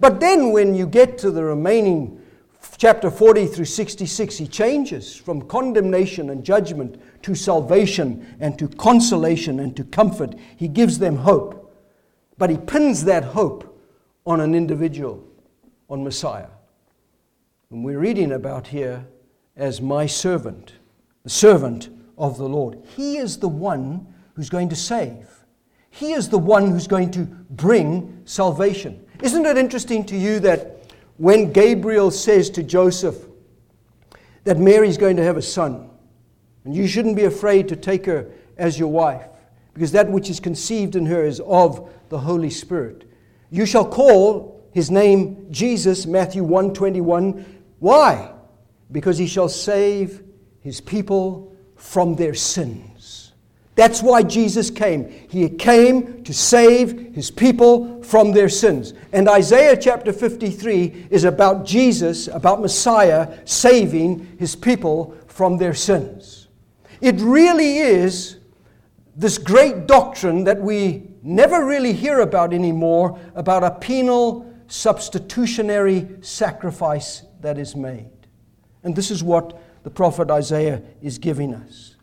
[0.00, 2.20] But then when you get to the remaining
[2.76, 9.60] chapter 40 through 66, he changes from condemnation and judgment to salvation and to consolation
[9.60, 10.34] and to comfort.
[10.56, 11.61] He gives them hope.
[12.42, 13.80] But he pins that hope
[14.26, 15.22] on an individual,
[15.88, 16.48] on Messiah.
[17.70, 19.06] And we're reading about here
[19.56, 20.72] as my servant,
[21.22, 22.82] the servant of the Lord.
[22.96, 25.28] He is the one who's going to save.
[25.90, 29.06] He is the one who's going to bring salvation.
[29.22, 33.18] Isn't it interesting to you that when Gabriel says to Joseph
[34.42, 35.88] that Mary's going to have a son,
[36.64, 39.28] and you shouldn't be afraid to take her as your wife,
[39.74, 43.04] because that which is conceived in her is of the Holy Spirit.
[43.50, 47.60] You shall call his name Jesus, Matthew 121.
[47.78, 48.32] Why?
[48.90, 50.22] Because he shall save
[50.60, 53.32] his people from their sins.
[53.74, 55.10] That's why Jesus came.
[55.28, 58.92] He came to save his people from their sins.
[59.12, 66.48] And Isaiah chapter 53 is about Jesus, about Messiah, saving his people from their sins.
[67.00, 68.38] It really is
[69.14, 77.22] this great doctrine that we never really hear about anymore about a penal substitutionary sacrifice
[77.40, 78.10] that is made.
[78.82, 81.96] And this is what the prophet Isaiah is giving us.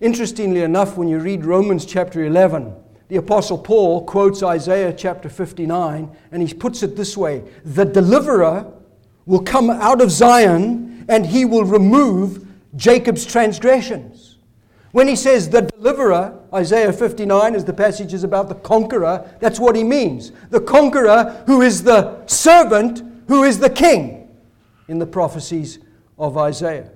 [0.00, 2.74] Interestingly enough, when you read Romans chapter 11,
[3.08, 8.72] the Apostle Paul quotes Isaiah chapter 59, and he puts it this way The deliverer
[9.24, 14.25] will come out of Zion, and he will remove Jacob's transgressions.
[14.96, 19.60] When he says the deliverer, Isaiah 59 is the passage is about the conqueror, that's
[19.60, 20.32] what he means.
[20.48, 24.34] The conqueror who is the servant, who is the king
[24.88, 25.80] in the prophecies
[26.18, 26.88] of Isaiah.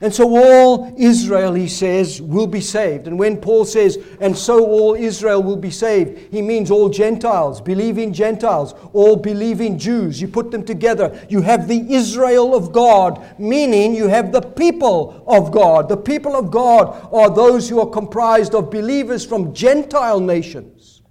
[0.00, 3.08] And so all Israel, he says, will be saved.
[3.08, 7.60] And when Paul says, and so all Israel will be saved, he means all Gentiles,
[7.60, 10.20] believing Gentiles, all believing Jews.
[10.20, 15.24] You put them together, you have the Israel of God, meaning you have the people
[15.26, 15.88] of God.
[15.88, 21.02] The people of God are those who are comprised of believers from Gentile nations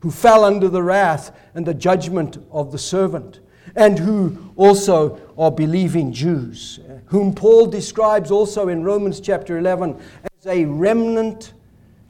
[0.00, 3.40] who fell under the wrath and the judgment of the servant
[3.76, 10.00] and who also are believing Jews, whom Paul describes also in Romans chapter 11
[10.40, 11.52] as a remnant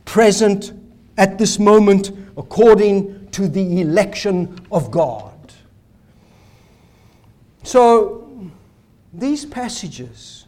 [0.05, 0.73] present
[1.19, 5.33] at this moment according to the election of God.
[7.65, 8.51] So,
[9.13, 10.47] these passages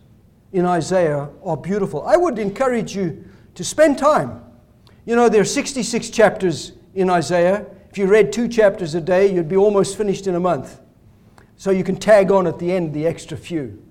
[0.53, 2.07] in Isaiah are beautiful.
[2.07, 3.25] I would encourage you
[3.57, 4.43] to spend time.
[5.05, 7.67] You know, there are 66 chapters in Isaiah.
[7.91, 10.81] If you read two chapters a day, you'd be almost finished in a month.
[11.59, 13.83] So you can tag on at the end the extra few.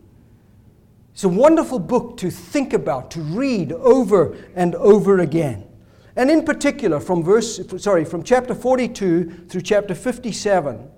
[1.12, 5.68] It's a wonderful book to think about, to read over and over again.
[6.16, 10.90] And in particular, from verse, sorry, from chapter 42 through chapter 57,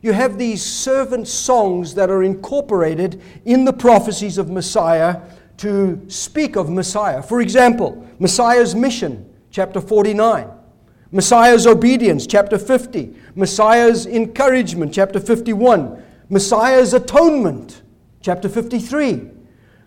[0.00, 5.20] you have these servant songs that are incorporated in the prophecies of Messiah
[5.58, 7.22] to speak of Messiah.
[7.22, 10.48] For example, Messiah's mission, chapter 49.
[11.12, 13.14] Messiah's obedience, chapter 50.
[13.34, 16.02] Messiah's encouragement, chapter 51.
[16.28, 17.82] Messiah's atonement,
[18.20, 19.30] chapter 53.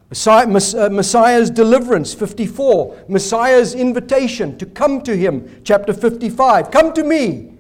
[0.09, 3.05] Messiah, uh, Messiah's deliverance, 54.
[3.09, 6.71] Messiah's invitation to come to him, chapter 55.
[6.71, 7.53] Come to me,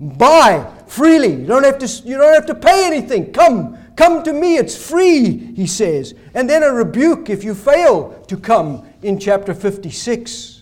[0.00, 1.34] buy freely.
[1.34, 3.32] You don't have to, you don't have to pay anything.
[3.32, 6.14] Come, come to me, it's free, he says.
[6.32, 10.59] And then a rebuke if you fail to come in chapter 56.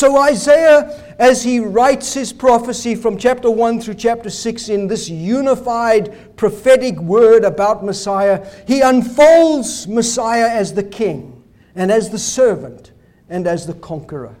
[0.00, 5.10] So, Isaiah, as he writes his prophecy from chapter 1 through chapter 6 in this
[5.10, 12.92] unified prophetic word about Messiah, he unfolds Messiah as the king and as the servant
[13.28, 14.34] and as the conqueror.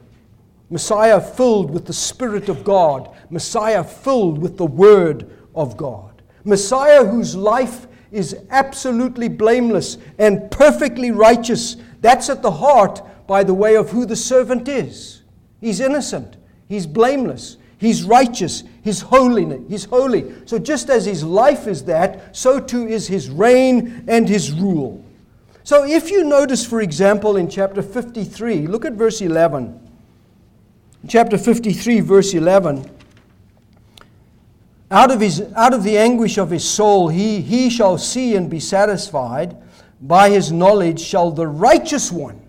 [0.70, 6.22] Messiah filled with the Spirit of God, Messiah filled with the Word of God.
[6.42, 11.76] Messiah whose life is absolutely blameless and perfectly righteous.
[12.00, 15.19] That's at the heart, by the way, of who the servant is.
[15.60, 16.36] He's innocent.
[16.68, 17.56] He's blameless.
[17.78, 18.62] He's righteous.
[18.82, 19.66] He's holy.
[19.68, 20.32] He's holy.
[20.46, 25.04] So just as his life is that, so too is his reign and his rule.
[25.64, 29.88] So if you notice, for example, in chapter 53, look at verse 11.
[31.08, 32.90] Chapter 53, verse 11.
[34.90, 38.50] Out of, his, out of the anguish of his soul, he, he shall see and
[38.50, 39.56] be satisfied.
[40.00, 42.40] By his knowledge shall the righteous one,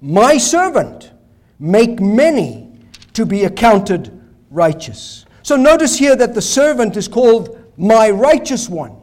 [0.00, 1.12] my servant,
[1.58, 2.78] make many
[3.14, 4.12] to be accounted
[4.50, 5.26] righteous.
[5.42, 8.96] So notice here that the servant is called my righteous one.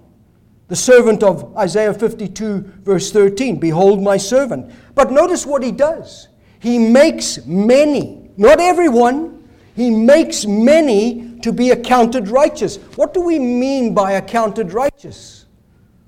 [0.67, 4.71] The servant of Isaiah 52, verse 13 Behold my servant.
[4.95, 6.27] But notice what he does.
[6.59, 12.77] He makes many, not everyone, he makes many to be accounted righteous.
[12.95, 15.45] What do we mean by accounted righteous?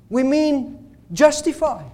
[0.10, 1.92] We mean justified.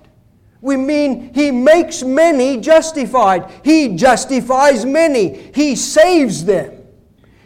[0.63, 3.51] We mean he makes many justified.
[3.65, 5.51] He justifies many.
[5.53, 6.81] He saves them.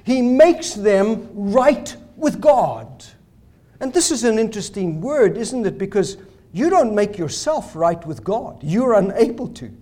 [0.04, 3.04] He makes them right with God.
[3.80, 5.80] And this is an interesting word, isn't it?
[5.80, 6.18] Because
[6.54, 8.60] you don't make yourself right with God.
[8.62, 9.76] You're unable to.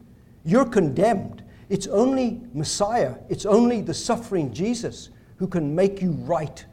[0.46, 1.44] You're condemned.
[1.68, 6.64] It's only Messiah, it's only the suffering Jesus who can make you right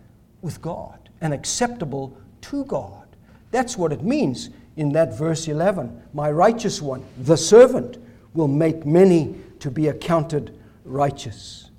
[0.43, 3.17] with God and acceptable to God.
[3.51, 7.99] That's what it means in that verse 11 My righteous one, the servant,
[8.35, 11.71] will make many to be accounted righteous.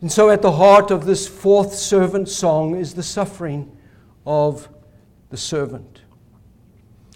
[0.00, 3.74] And so, at the heart of this fourth servant song is the suffering
[4.26, 4.68] of
[5.30, 6.02] the servant.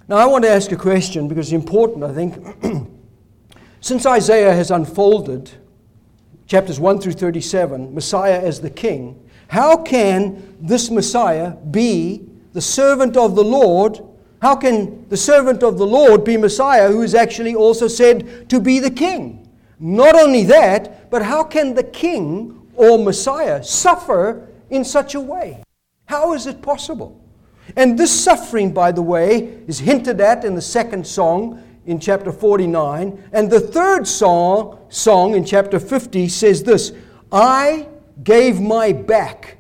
[0.09, 2.43] Now, I want to ask a question because it's important, I think.
[3.81, 5.51] Since Isaiah has unfolded
[6.47, 13.17] chapters 1 through 37, Messiah as the king, how can this Messiah be the servant
[13.17, 14.01] of the Lord
[14.41, 18.61] how can the servant of the Lord be Messiah who is actually also said to
[18.61, 19.49] be the king?
[19.81, 25.63] Not only that, but how can the king or Messiah suffer in such a way?
[26.07, 27.21] How is it possible?
[27.77, 32.33] And this suffering, by the way, is hinted at in the second song in chapter
[32.33, 33.31] 49.
[33.33, 36.93] And the third song, song in chapter 50 says this
[37.31, 37.89] I
[38.23, 39.59] gave my back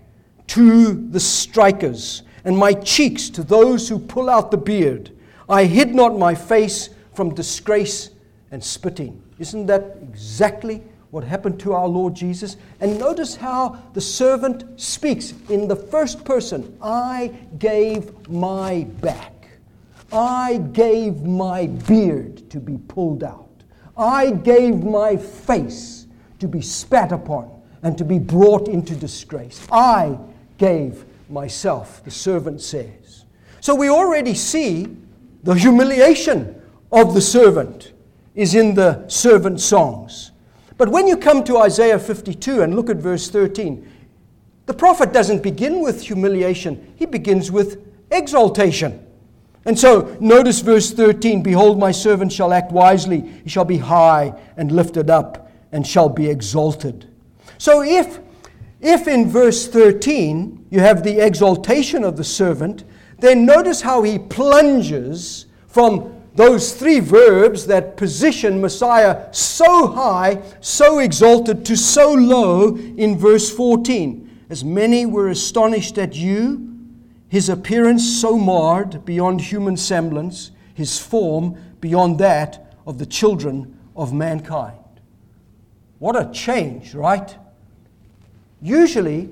[0.49, 5.11] to the strikers, and my cheeks to those who pull out the beard.
[5.51, 8.09] I hid not my face from disgrace
[8.51, 9.23] and spitting.
[9.39, 12.57] Isn't that exactly what happened to our Lord Jesus?
[12.81, 19.51] And notice how the servant speaks in the first person I gave my back.
[20.11, 23.51] I gave my beard to be pulled out.
[23.95, 26.07] I gave my face
[26.39, 27.51] to be spat upon
[27.83, 29.67] and to be brought into disgrace.
[29.71, 30.19] I
[30.57, 33.25] gave myself, the servant says.
[33.61, 34.97] So we already see
[35.43, 36.61] the humiliation
[36.91, 37.93] of the servant
[38.35, 40.33] is in the servant songs.
[40.77, 43.87] But when you come to Isaiah 52 and look at verse 13,
[44.67, 49.05] the prophet doesn't begin with humiliation, he begins with exaltation.
[49.65, 54.33] And so notice verse 13 Behold, my servant shall act wisely, he shall be high
[54.57, 57.11] and lifted up, and shall be exalted.
[57.59, 58.21] So if,
[58.81, 62.85] if in verse 13 you have the exaltation of the servant,
[63.19, 71.01] then notice how he plunges from those three verbs that position Messiah so high, so
[71.01, 74.47] exalted, to so low in verse 14.
[74.49, 76.77] As many were astonished at you,
[77.29, 84.13] his appearance so marred beyond human semblance, his form beyond that of the children of
[84.13, 84.79] mankind.
[85.99, 87.37] What a change, right?
[88.63, 89.29] Usually,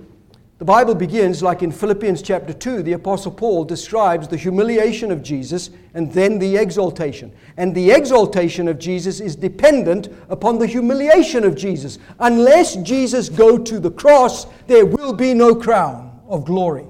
[0.58, 5.22] the Bible begins like in Philippians chapter 2, the Apostle Paul describes the humiliation of
[5.22, 7.30] Jesus and then the exaltation.
[7.58, 11.98] And the exaltation of Jesus is dependent upon the humiliation of Jesus.
[12.20, 16.86] Unless Jesus go to the cross, there will be no crown of glory.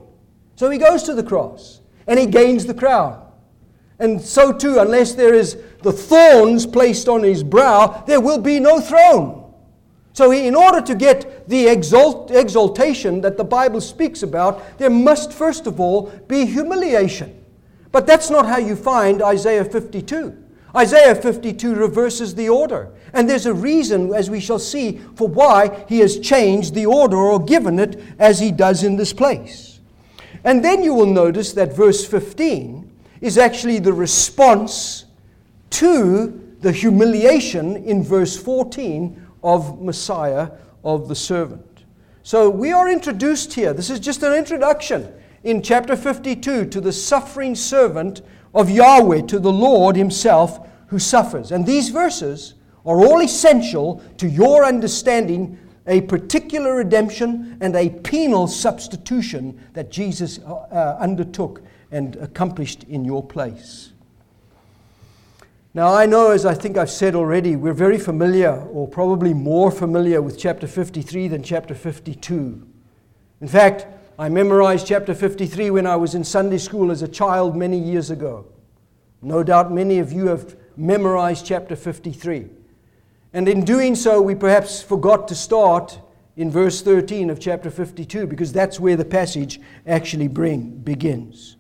[0.55, 3.21] So he goes to the cross and he gains the crown.
[3.99, 8.61] And so too, unless there is the thorns placed on his brow, there will be
[8.61, 9.46] no throne.
[10.17, 15.31] So, in order to get the exalt, exaltation that the Bible speaks about, there must
[15.31, 17.39] first of all be humiliation.
[17.93, 20.35] But that's not how you find Isaiah 52.
[20.75, 22.93] Isaiah 52 reverses the order.
[23.13, 27.19] And there's a reason, as we shall see, for why he has changed the order
[27.19, 29.81] or given it as he does in this place.
[30.45, 32.91] And then you will notice that verse 15
[33.21, 35.05] is actually the response
[35.73, 40.51] to the humiliation in verse 14 of Messiah,
[40.85, 41.85] of the servant.
[42.23, 43.73] So we are introduced here.
[43.73, 45.13] This is just an introduction
[45.45, 48.23] in chapter 52 to the suffering servant
[48.55, 51.53] of Yahweh, to the Lord Himself who suffers.
[51.53, 58.49] And these verses are all essential to your understanding a particular redemption and a penal
[58.49, 61.63] substitution that Jesus uh, uh undertook
[61.93, 63.93] and accomplished in your place.
[65.77, 69.71] Now, I know, as I think I've said already, we're very familiar, or probably more
[69.71, 72.67] familiar, with chapter 53 than chapter 52.
[73.43, 73.87] In fact,
[74.19, 78.11] I memorized chapter 53 when I was in Sunday school as a child many years
[78.11, 78.47] ago.
[79.21, 82.49] No doubt many of you have memorized chapter 53.
[83.35, 86.01] And in doing so, we perhaps forgot to start
[86.39, 91.59] in verse 13 of chapter 52 because that's where the passage actually bring, begins.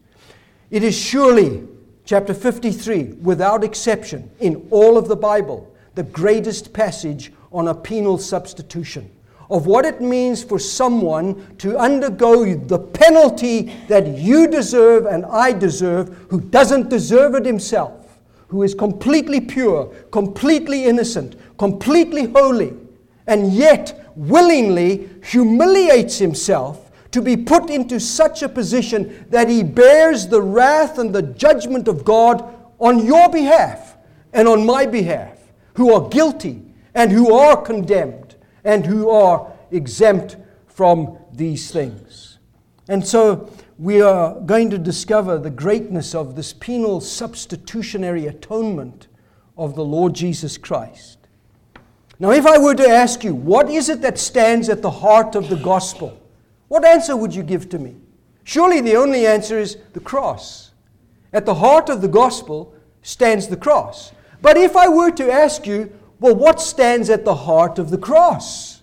[0.70, 1.68] It is surely
[2.06, 8.16] chapter 53, without exception, in all of the Bible, the greatest passage on a penal
[8.16, 9.10] substitution
[9.50, 15.52] of what it means for someone to undergo the penalty that you deserve and I
[15.52, 22.74] deserve, who doesn't deserve it himself, who is completely pure, completely innocent, completely holy,
[23.26, 30.26] and yet willingly humiliates himself to be put into such a position that he bears
[30.26, 33.96] the wrath and the judgment of God on your behalf
[34.32, 35.38] and on my behalf,
[35.74, 36.62] who are guilty
[36.94, 40.36] and who are condemned and who are exempt
[40.66, 42.38] from these things.
[42.88, 49.08] And so we are going to discover the greatness of this penal substitutionary atonement
[49.56, 51.18] of the Lord Jesus Christ.
[52.18, 55.34] Now, if I were to ask you, what is it that stands at the heart
[55.34, 56.18] of the gospel?
[56.68, 57.96] What answer would you give to me?
[58.44, 60.72] Surely the only answer is the cross.
[61.32, 64.12] At the heart of the gospel stands the cross.
[64.40, 67.98] But if I were to ask you, well, what stands at the heart of the
[67.98, 68.82] cross?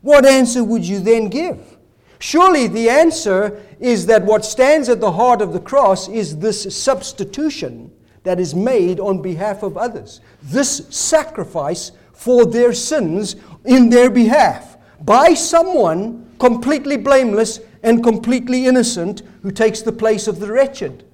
[0.00, 1.76] What answer would you then give?
[2.18, 6.74] Surely the answer is that what stands at the heart of the cross is this
[6.74, 10.20] substitution that is made on behalf of others.
[10.42, 19.22] This sacrifice for their sins in their behalf by someone completely blameless and completely innocent
[19.42, 21.04] who takes the place of the wretched,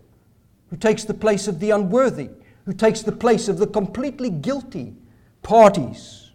[0.70, 2.30] who takes the place of the unworthy,
[2.64, 4.94] who takes the place of the completely guilty
[5.42, 6.30] parties.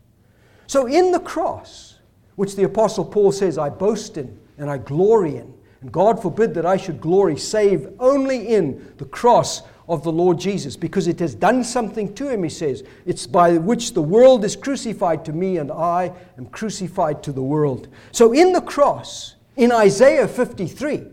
[0.68, 2.00] So, in the cross,
[2.36, 6.54] which the Apostle Paul says, I boast in and I glory in, and God forbid
[6.56, 11.20] that I should glory save only in the cross of the Lord Jesus, because it
[11.20, 12.84] has done something to him, he says.
[13.06, 17.44] It's by which the world is crucified to me, and I am crucified to the
[17.44, 17.88] world.
[18.12, 21.04] So, in the cross, in Isaiah 53,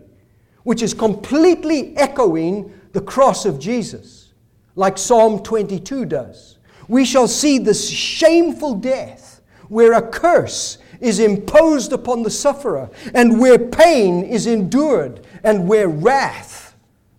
[0.64, 4.32] which is completely echoing the cross of Jesus,
[4.74, 6.58] like Psalm 22 does,
[6.88, 13.40] we shall see this shameful death where a curse is imposed upon the sufferer, and
[13.40, 16.61] where pain is endured, and where wrath,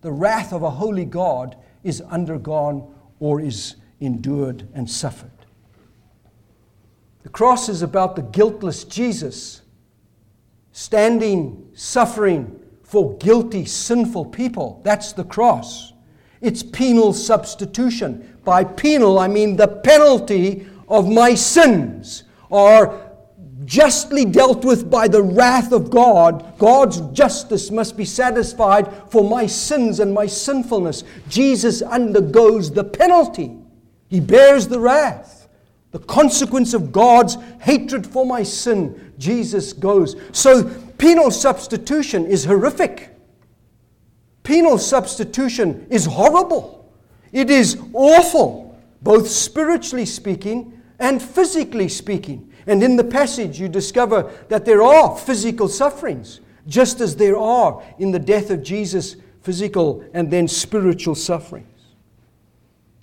[0.03, 5.31] the wrath of a holy God, is undergone or is endured and suffered.
[7.23, 9.61] The cross is about the guiltless Jesus
[10.73, 14.81] standing, suffering for guilty, sinful people.
[14.83, 15.93] That's the cross.
[16.41, 18.37] It's penal substitution.
[18.43, 23.02] By penal, I mean the penalty of my sins are
[23.65, 26.57] justly dealt with by the wrath of God.
[26.57, 31.03] God's justice must be satisfied for my sins and my sinfulness.
[31.29, 33.57] Jesus undergoes the penalty,
[34.09, 35.47] He bears the wrath.
[35.91, 40.15] The consequence of God's hatred for my sin, Jesus goes.
[40.31, 40.63] So,
[40.97, 43.11] penal substitution is horrific.
[44.41, 46.91] Penal substitution is horrible.
[47.31, 52.52] It is awful, both spiritually speaking and physically speaking.
[52.67, 57.83] And in the passage, you discover that there are physical sufferings, just as there are
[57.99, 61.67] in the death of Jesus, physical and then spiritual sufferings.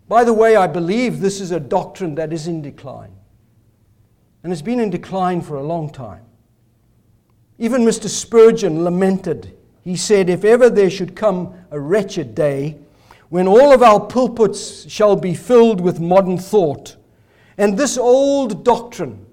[0.09, 3.13] By the way, I believe this is a doctrine that is in decline.
[4.43, 6.25] And it's been in decline for a long time.
[7.59, 8.09] Even Mr.
[8.09, 9.57] Spurgeon lamented.
[9.85, 12.79] He said, If ever there should come a wretched day
[13.29, 16.97] when all of our pulpits shall be filled with modern thought,
[17.57, 19.27] and this old doctrine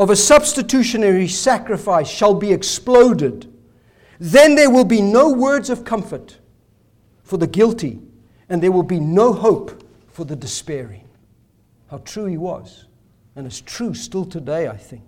[0.00, 3.52] of a substitutionary sacrifice shall be exploded,
[4.18, 6.38] then there will be no words of comfort
[7.22, 8.00] for the guilty,
[8.48, 11.06] and there will be no hope for the despairing.
[11.90, 12.86] How true he was.
[13.36, 15.02] And it's true still today, I think.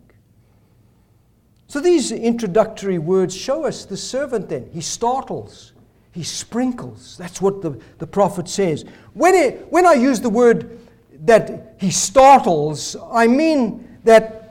[1.68, 4.68] So these introductory words show us the servant then.
[4.74, 5.72] He startles,
[6.11, 7.16] he sprinkles.
[7.16, 8.84] That's what the, the prophet says.
[9.14, 10.78] When, it, when I use the word
[11.24, 14.41] that he startles, I mean that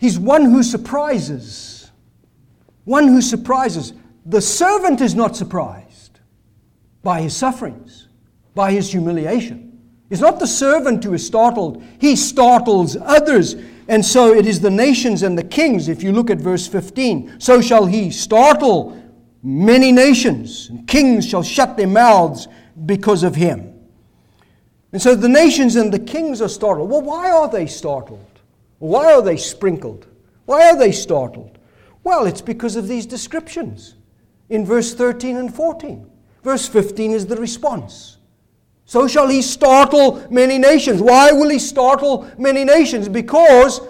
[0.00, 1.92] he's one who surprises.
[2.84, 3.92] One who surprises.
[4.26, 6.18] The servant is not surprised
[7.02, 8.08] by his sufferings,
[8.54, 9.78] by his humiliation.
[10.10, 13.54] It's not the servant who is startled, he startles others.
[13.86, 17.40] And so it is the nations and the kings, if you look at verse 15.
[17.40, 19.00] So shall he startle
[19.42, 22.46] many nations, and kings shall shut their mouths
[22.86, 23.74] because of him.
[24.92, 26.90] And so the nations and the kings are startled.
[26.90, 28.24] Well, why are they startled?
[28.80, 30.06] Why are they sprinkled?
[30.46, 31.58] Why are they startled?
[32.02, 33.94] Well, it's because of these descriptions
[34.48, 36.10] in verse 13 and 14.
[36.42, 38.16] Verse 15 is the response.
[38.86, 41.00] So shall he startle many nations.
[41.00, 43.08] Why will he startle many nations?
[43.08, 43.82] Because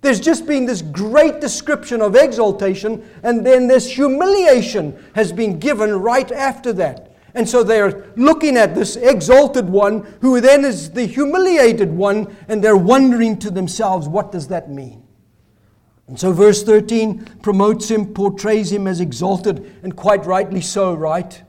[0.00, 5.90] there's just been this great description of exaltation, and then this humiliation has been given
[6.00, 7.15] right after that.
[7.36, 12.64] And so they're looking at this exalted one, who then is the humiliated one, and
[12.64, 15.02] they're wondering to themselves, what does that mean?
[16.08, 21.42] And so verse 13 promotes him, portrays him as exalted, and quite rightly so, right?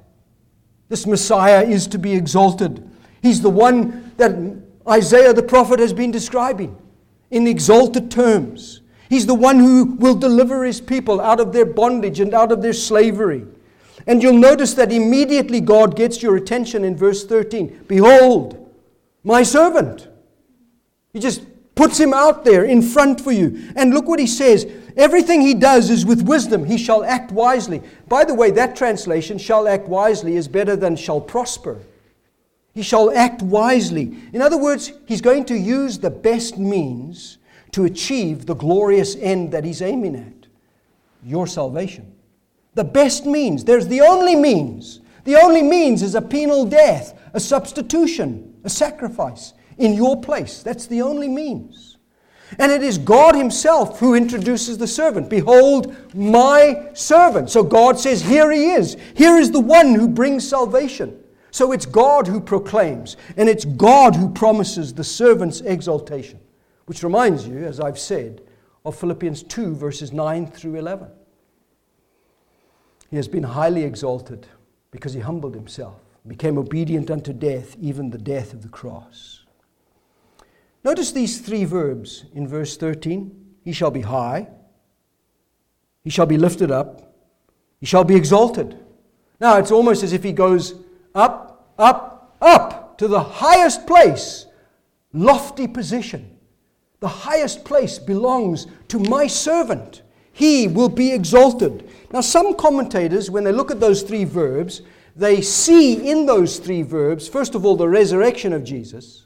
[0.89, 2.85] This Messiah is to be exalted.
[3.21, 4.35] He's the one that
[4.89, 6.77] Isaiah the prophet has been describing
[7.31, 8.81] in exalted terms.
[9.09, 12.61] He's the one who will deliver his people out of their bondage and out of
[12.61, 13.45] their slavery.
[14.07, 17.85] And you'll notice that immediately God gets your attention in verse 13.
[17.87, 18.73] Behold,
[19.23, 20.07] my servant.
[21.11, 21.43] He just
[21.75, 23.71] puts him out there in front for you.
[23.75, 24.65] And look what he says.
[24.95, 26.65] Everything he does is with wisdom.
[26.65, 27.83] He shall act wisely.
[28.07, 31.79] By the way, that translation, shall act wisely, is better than shall prosper.
[32.73, 34.17] He shall act wisely.
[34.33, 37.37] In other words, he's going to use the best means
[37.71, 40.47] to achieve the glorious end that he's aiming at
[41.23, 42.13] your salvation.
[42.77, 43.63] The best means.
[43.63, 45.01] There's the only means.
[45.23, 50.61] The only means is a penal death, a substitution, a sacrifice in your place.
[50.61, 51.97] That's the only means.
[52.59, 55.27] And it is God Himself who introduces the servant.
[55.27, 57.49] Behold, my servant.
[57.49, 58.95] So God says, Here He is.
[59.15, 61.17] Here is the one who brings salvation.
[61.49, 66.39] So it's God who proclaims, and it's God who promises the servant's exaltation,
[66.85, 68.43] which reminds you, as I've said,
[68.85, 71.07] of Philippians 2, verses 9 through 11.
[73.09, 74.47] He has been highly exalted
[74.91, 79.45] because he humbled himself, became obedient unto death, even the death of the cross.
[80.83, 83.31] Notice these three verbs in verse 13
[83.63, 84.47] He shall be high,
[86.03, 87.13] he shall be lifted up,
[87.79, 88.77] he shall be exalted.
[89.39, 90.73] Now it's almost as if he goes
[91.13, 94.45] up, up, up to the highest place,
[95.13, 96.37] lofty position.
[96.99, 100.01] The highest place belongs to my servant.
[100.31, 101.86] He will be exalted.
[102.11, 104.81] Now, some commentators, when they look at those three verbs,
[105.15, 109.25] they see in those three verbs, first of all, the resurrection of Jesus,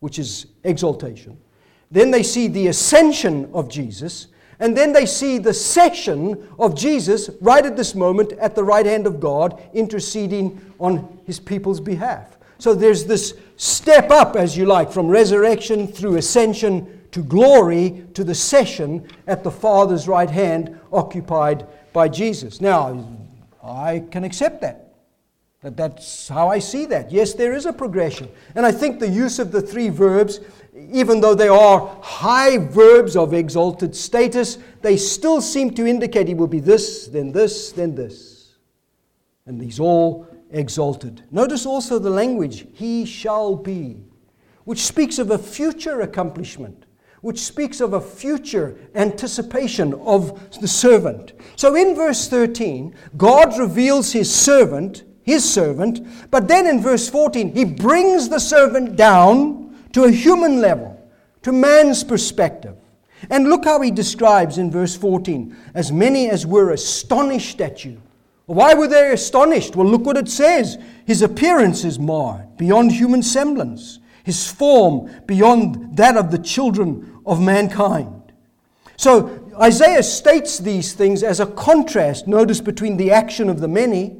[0.00, 1.38] which is exaltation.
[1.90, 4.28] Then they see the ascension of Jesus.
[4.60, 8.84] And then they see the session of Jesus right at this moment at the right
[8.84, 12.38] hand of God, interceding on his people's behalf.
[12.58, 18.22] So there's this step up, as you like, from resurrection through ascension to glory to
[18.22, 22.60] the session at the Father's right hand, occupied by Jesus.
[22.60, 23.06] Now,
[23.62, 24.94] I can accept that.
[25.62, 27.12] That that's how I see that.
[27.12, 28.28] Yes, there is a progression.
[28.54, 30.40] And I think the use of the three verbs,
[30.74, 36.34] even though they are high verbs of exalted status, they still seem to indicate he
[36.34, 38.54] will be this, then this, then this.
[39.44, 41.24] And these all exalted.
[41.30, 44.02] Notice also the language, he shall be,
[44.64, 46.86] which speaks of a future accomplishment
[47.20, 51.32] which speaks of a future anticipation of the servant.
[51.56, 57.54] So in verse 13, God reveals his servant, his servant, but then in verse 14,
[57.54, 60.96] he brings the servant down to a human level,
[61.42, 62.76] to man's perspective.
[63.28, 68.00] And look how he describes in verse 14 as many as were astonished at you.
[68.46, 69.76] Why were they astonished?
[69.76, 70.78] Well, look what it says.
[71.06, 73.99] His appearance is marred beyond human semblance
[74.30, 78.32] his form beyond that of the children of mankind.
[78.96, 84.16] So Isaiah states these things as a contrast, notice, between the action of the many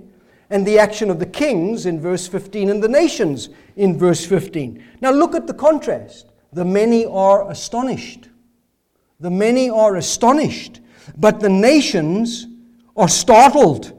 [0.51, 4.83] and the action of the kings in verse 15 and the nations in verse 15.
[5.01, 6.27] Now look at the contrast.
[6.53, 8.31] The many are astonished.
[9.21, 10.81] The many are astonished,
[11.17, 12.49] but the nations
[12.97, 13.93] are startled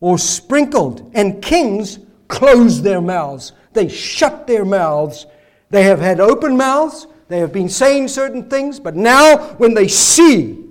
[0.00, 3.52] or sprinkled, and kings close their mouths.
[3.72, 5.24] They shut their mouths
[5.70, 9.88] they have had open mouths, they have been saying certain things, but now when they
[9.88, 10.64] see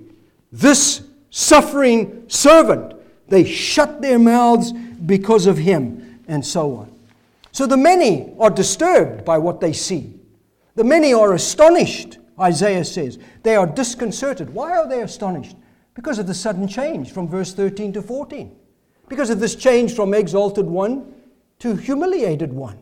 [0.50, 2.94] this suffering servant,
[3.28, 6.92] they shut their mouths because of him, and so on.
[7.52, 10.14] So the many are disturbed by what they see.
[10.74, 13.18] The many are astonished, Isaiah says.
[13.42, 14.50] They are disconcerted.
[14.50, 15.56] Why are they astonished?
[15.94, 18.54] Because of the sudden change from verse 13 to 14.
[19.08, 21.14] Because of this change from exalted one
[21.60, 22.78] to humiliated one.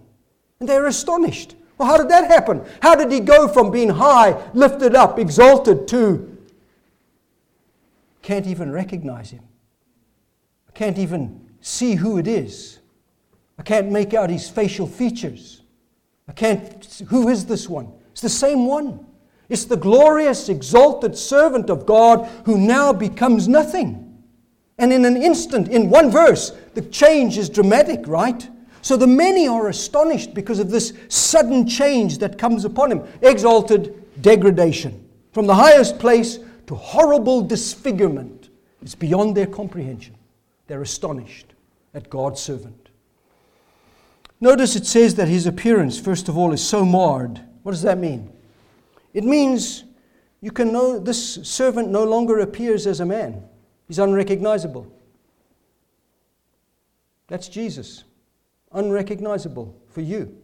[0.58, 1.54] And they're astonished.
[1.76, 2.64] Well, how did that happen?
[2.80, 6.34] How did he go from being high, lifted up, exalted to
[8.24, 9.44] can't even recognize him?
[10.66, 12.80] I can't even see who it is.
[13.58, 15.62] I can't make out his facial features.
[16.26, 17.92] I can't, who is this one?
[18.12, 19.06] It's the same one.
[19.50, 24.00] It's the glorious, exalted servant of God who now becomes nothing.
[24.78, 28.48] And in an instant, in one verse, the change is dramatic, right?
[28.84, 34.04] So the many are astonished because of this sudden change that comes upon him exalted
[34.20, 35.08] degradation.
[35.32, 38.50] From the highest place to horrible disfigurement.
[38.82, 40.16] It's beyond their comprehension.
[40.66, 41.54] They're astonished
[41.94, 42.90] at God's servant.
[44.38, 47.40] Notice it says that his appearance, first of all, is so marred.
[47.62, 48.30] What does that mean?
[49.14, 49.84] It means
[50.42, 53.44] you can know this servant no longer appears as a man,
[53.88, 54.92] he's unrecognizable.
[57.28, 58.04] That's Jesus
[58.74, 60.36] unrecognizable for you.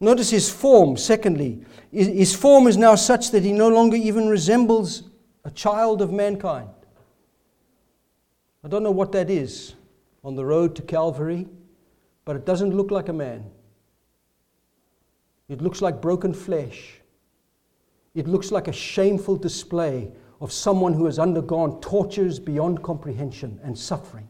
[0.00, 1.64] Notice his form, secondly.
[1.92, 5.04] His form is now such that he no longer even resembles
[5.44, 6.70] a child of mankind.
[8.64, 9.74] I don't know what that is
[10.24, 11.46] on the road to Calvary,
[12.24, 13.50] but it doesn't look like a man.
[15.48, 17.00] It looks like broken flesh.
[18.14, 20.10] It looks like a shameful display
[20.40, 24.28] of someone who has undergone tortures beyond comprehension and suffering.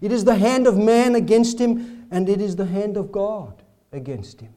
[0.00, 3.62] It is the hand of man against him, and it is the hand of God
[3.92, 4.54] against him.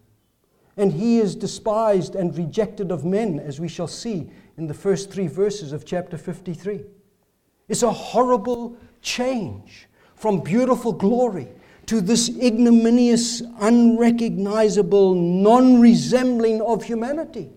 [0.78, 5.12] And he is despised and rejected of men, as we shall see in the first
[5.12, 6.84] three verses of chapter 53.
[7.68, 11.50] It's a horrible change from beautiful glory
[11.86, 17.50] to this ignominious, unrecognizable, non resembling of humanity.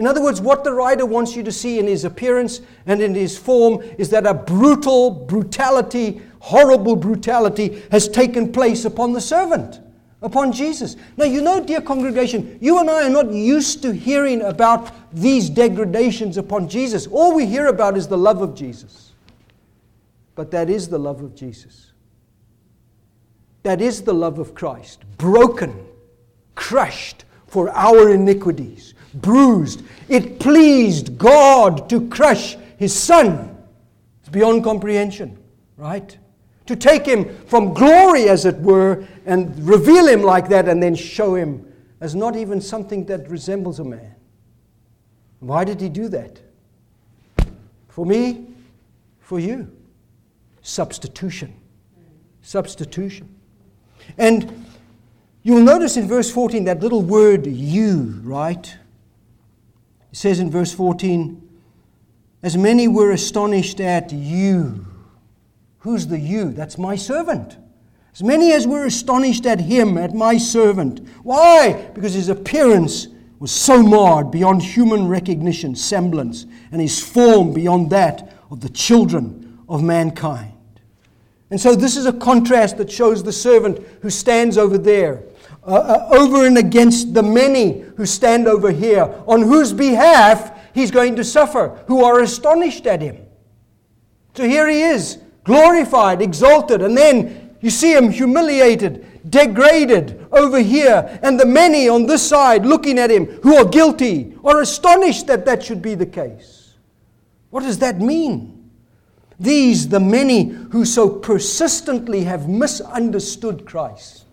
[0.00, 3.14] In other words, what the writer wants you to see in his appearance and in
[3.14, 9.78] his form is that a brutal brutality, horrible brutality, has taken place upon the servant,
[10.22, 10.96] upon Jesus.
[11.18, 15.50] Now, you know, dear congregation, you and I are not used to hearing about these
[15.50, 17.06] degradations upon Jesus.
[17.06, 19.12] All we hear about is the love of Jesus.
[20.34, 21.92] but that is the love of Jesus.
[23.64, 25.86] That is the love of Christ, broken,
[26.54, 29.82] crushed for our iniquities, bruised.
[30.08, 33.56] It pleased God to crush his Son.
[34.20, 35.38] It's beyond comprehension,
[35.76, 36.16] right?
[36.66, 40.94] To take him from glory, as it were, and reveal him like that, and then
[40.94, 41.66] show him
[42.00, 44.14] as not even something that resembles a man.
[45.40, 46.40] Why did he do that?
[47.88, 48.46] For me,
[49.20, 49.70] for you.
[50.62, 51.54] Substitution.
[52.42, 53.28] Substitution.
[54.18, 54.66] And
[55.42, 58.76] you'll notice in verse 14 that little word you, right?
[60.12, 61.48] It says in verse 14,
[62.42, 64.86] as many were astonished at you.
[65.78, 66.52] Who's the you?
[66.52, 67.56] That's my servant.
[68.12, 71.06] As many as were astonished at him, at my servant.
[71.22, 71.90] Why?
[71.94, 73.08] Because his appearance
[73.38, 79.58] was so marred beyond human recognition, semblance, and his form beyond that of the children
[79.68, 80.52] of mankind.
[81.50, 85.22] And so, this is a contrast that shows the servant who stands over there,
[85.62, 90.90] uh, uh, over and against the many who stand over here, on whose behalf he's
[90.90, 93.18] going to suffer, who are astonished at him.
[94.34, 101.18] So, here he is, glorified, exalted, and then you see him humiliated, degraded over here,
[101.22, 105.44] and the many on this side looking at him who are guilty are astonished that
[105.44, 106.74] that should be the case.
[107.50, 108.70] What does that mean?
[109.38, 114.29] These, the many who so persistently have misunderstood Christ,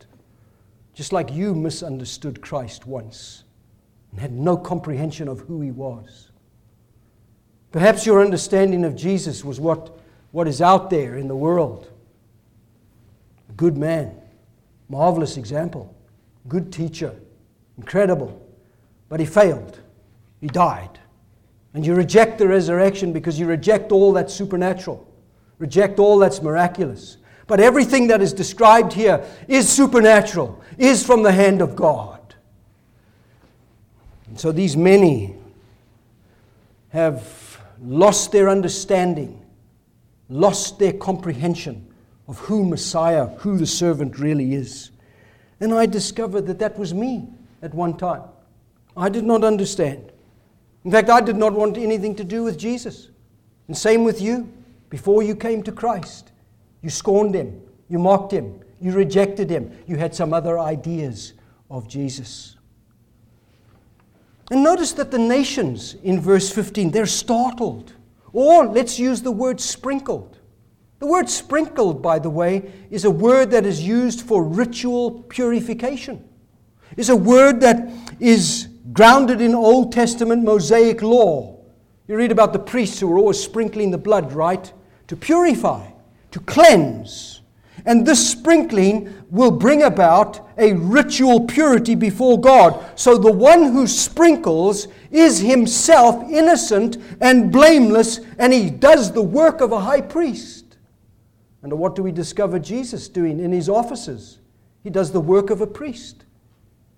[0.97, 3.43] just like you misunderstood Christ once
[4.09, 6.31] and had no comprehension of who he was.
[7.71, 9.95] Perhaps your understanding of Jesus was what,
[10.31, 11.91] what is out there in the world.
[13.47, 14.19] A good man,
[14.89, 15.95] marvelous example,
[16.47, 17.13] good teacher,
[17.77, 18.43] incredible,
[19.07, 19.79] but he failed.
[20.41, 20.97] He died.
[21.75, 25.07] And you reject the resurrection because you reject all that's supernatural,
[25.59, 27.17] reject all that's miraculous.
[27.47, 32.35] But everything that is described here is supernatural, is from the hand of God.
[34.27, 35.35] And so these many
[36.89, 39.43] have lost their understanding,
[40.29, 41.87] lost their comprehension
[42.27, 44.91] of who Messiah, who the servant really is.
[45.59, 47.27] And I discovered that that was me
[47.61, 48.23] at one time.
[48.95, 50.11] I did not understand.
[50.83, 53.09] In fact, I did not want anything to do with Jesus.
[53.67, 54.51] And same with you.
[54.89, 56.31] Before you came to Christ,
[56.81, 61.33] you scorned him, you mocked him, you rejected him, you had some other ideas
[61.69, 62.57] of Jesus.
[64.49, 67.93] And notice that the nations in verse 15, they're startled.
[68.31, 70.37] Or let's use the word sprinkled.
[70.99, 76.27] The word sprinkled, by the way, is a word that is used for ritual purification.
[76.95, 81.59] It's a word that is grounded in Old Testament Mosaic law.
[82.07, 84.71] You read about the priests who were always sprinkling the blood, right?
[85.07, 85.91] To purify,
[86.31, 87.41] to cleanse.
[87.85, 92.83] And this sprinkling will bring about a ritual purity before God.
[92.99, 99.61] So the one who sprinkles is himself innocent and blameless, and he does the work
[99.61, 100.77] of a high priest.
[101.61, 104.39] And what do we discover Jesus doing in his offices?
[104.83, 106.25] He does the work of a priest.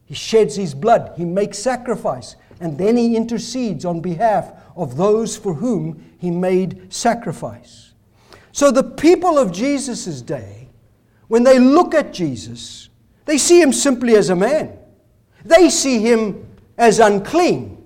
[0.05, 5.37] He sheds his blood, he makes sacrifice, and then he intercedes on behalf of those
[5.37, 7.88] for whom he made sacrifice.
[8.59, 10.67] So the people of Jesus' day,
[11.29, 12.89] when they look at Jesus,
[13.23, 14.77] they see him simply as a man.
[15.45, 16.45] They see him
[16.77, 17.81] as unclean.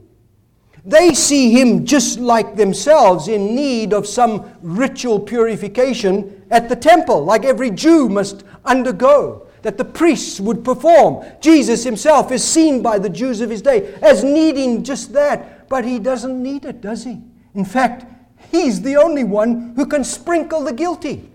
[0.84, 7.24] They see him just like themselves in need of some ritual purification at the temple,
[7.24, 11.24] like every Jew must undergo that the priests would perform.
[11.39, 15.86] Jesus himself is seen by the Jews of his day as needing just that, but
[15.86, 17.21] he doesn't need it, does he?
[17.53, 18.07] In fact,
[18.54, 21.30] he's the only one who can sprinkle the guilty.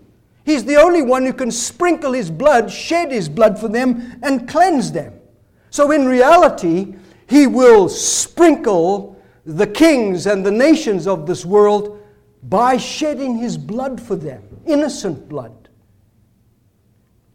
[0.45, 4.49] He's the only one who can sprinkle his blood, shed his blood for them, and
[4.49, 5.13] cleanse them.
[5.69, 6.95] So, in reality,
[7.27, 12.01] he will sprinkle the kings and the nations of this world
[12.43, 15.69] by shedding his blood for them, innocent blood.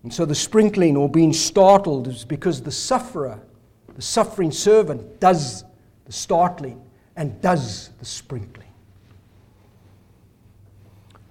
[0.02, 3.40] And so the sprinkling or being startled is because the sufferer,
[3.94, 5.64] the suffering servant, does
[6.04, 6.82] the startling
[7.16, 8.63] and does the sprinkling.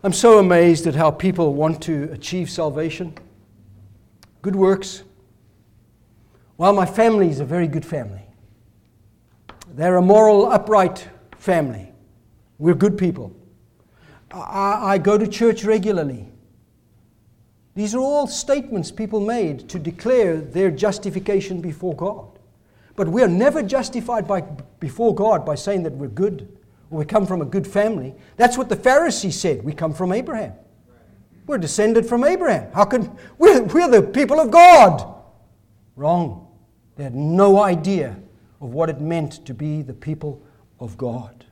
[0.06, 3.14] I'm so amazed at how people want to achieve salvation.
[4.41, 5.04] Good works.
[6.58, 8.24] Well, my family is a very good family.
[9.74, 11.93] They're a moral, upright family.
[12.60, 13.34] We're good people.
[14.30, 16.28] I, I go to church regularly.
[17.74, 22.28] These are all statements people made to declare their justification before God.
[22.97, 24.41] But we are never justified by,
[24.82, 26.58] before God by saying that we're good
[26.94, 28.14] we come from a good family.
[28.38, 29.64] That's what the Pharisees said.
[29.64, 30.54] We come from Abraham.
[31.48, 32.72] We're descended from Abraham.
[32.74, 35.22] How can we're, we're the people of God?
[35.96, 36.48] Wrong.
[36.96, 38.16] They had no idea
[38.62, 40.41] of what it meant to be the people
[40.80, 41.44] of God.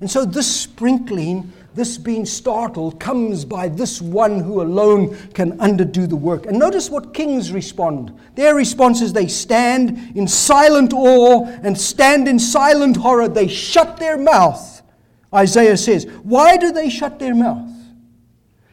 [0.00, 6.08] And so this sprinkling, this being startled, comes by this one who alone can underdo
[6.08, 6.46] the work.
[6.46, 8.18] And notice what kings respond.
[8.34, 13.28] Their response is they stand in silent awe and stand in silent horror.
[13.28, 14.82] They shut their mouth.
[15.32, 17.70] Isaiah says, Why do they shut their mouth?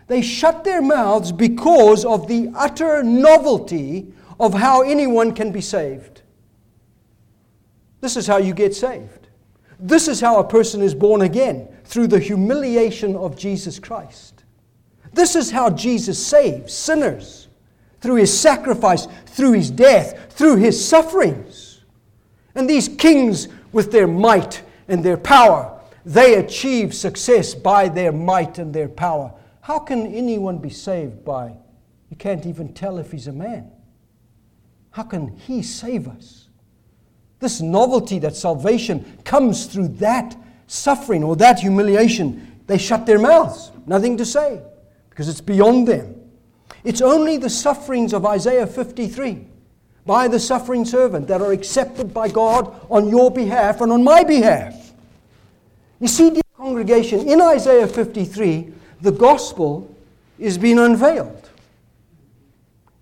[0.07, 6.21] They shut their mouths because of the utter novelty of how anyone can be saved.
[8.01, 9.27] This is how you get saved.
[9.79, 14.43] This is how a person is born again through the humiliation of Jesus Christ.
[15.13, 17.47] This is how Jesus saves sinners
[18.01, 21.83] through his sacrifice, through his death, through his sufferings.
[22.55, 28.59] And these kings, with their might and their power, they achieve success by their might
[28.59, 29.33] and their power.
[29.61, 31.53] How can anyone be saved by?
[32.09, 33.71] You can't even tell if he's a man.
[34.91, 36.49] How can he save us?
[37.39, 40.35] This novelty that salvation comes through that
[40.67, 44.61] suffering or that humiliation, they shut their mouths, nothing to say,
[45.09, 46.13] because it's beyond them.
[46.83, 49.45] It's only the sufferings of Isaiah 53
[50.05, 54.23] by the suffering servant that are accepted by God on your behalf and on my
[54.23, 54.93] behalf.
[55.99, 59.93] You see, dear congregation, in Isaiah 53, the gospel
[60.37, 61.49] is being unveiled.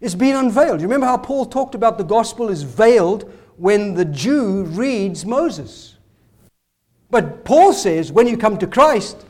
[0.01, 0.81] It's being unveiled.
[0.81, 5.94] You remember how Paul talked about the gospel is veiled when the Jew reads Moses.
[7.15, 9.25] But Paul says when you come to Christ,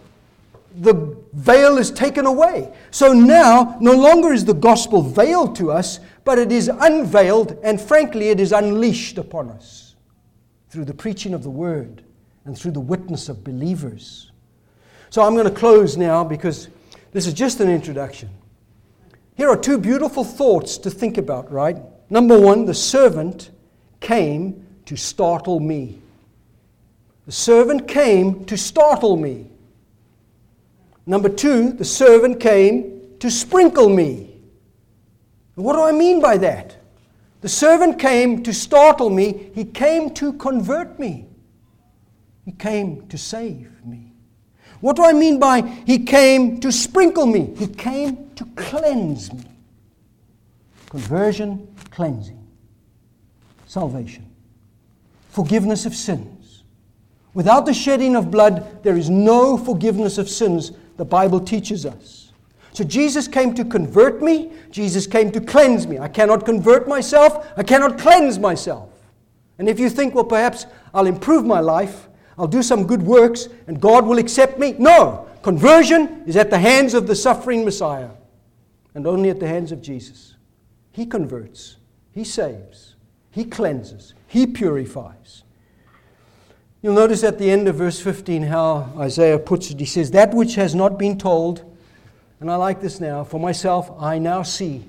[0.75, 2.73] the veil is taken away.
[2.89, 7.79] So now, no longer is the gospel veiled to us, but it is unveiled, and
[7.79, 9.93] frankly, it is unleashed upon us
[10.69, 12.01] through the preaching of the word
[12.45, 14.31] and through the witness of believers.
[15.11, 16.69] So I'm going to close now because
[17.11, 18.29] this is just an introduction.
[19.35, 21.77] Here are two beautiful thoughts to think about, right?
[22.09, 23.51] Number one, the servant
[23.99, 26.01] came to startle me.
[27.25, 29.49] The servant came to startle me.
[31.05, 34.35] Number two, the servant came to sprinkle me.
[35.55, 36.75] What do I mean by that?
[37.41, 41.27] The servant came to startle me, he came to convert me,
[42.43, 44.11] he came to save me.
[44.81, 47.53] What do I mean by he came to sprinkle me?
[47.57, 49.43] He came to cleanse me.
[50.89, 52.45] Conversion, cleansing,
[53.65, 54.25] salvation,
[55.29, 56.34] forgiveness of sins.
[57.35, 62.31] Without the shedding of blood, there is no forgiveness of sins, the Bible teaches us.
[62.71, 65.99] So Jesus came to convert me, Jesus came to cleanse me.
[65.99, 68.89] I cannot convert myself, I cannot cleanse myself.
[69.59, 72.07] And if you think, well, perhaps I'll improve my life,
[72.37, 74.75] I'll do some good works and God will accept me.
[74.79, 78.11] No, conversion is at the hands of the suffering Messiah
[78.93, 80.35] and only at the hands of Jesus.
[80.91, 81.77] He converts,
[82.11, 82.95] He saves,
[83.31, 85.43] He cleanses, He purifies.
[86.85, 89.79] You'll notice at the end of verse 15 how Isaiah puts it.
[89.79, 91.63] He says, That which has not been told,
[92.39, 94.85] and I like this now, for myself, I now see.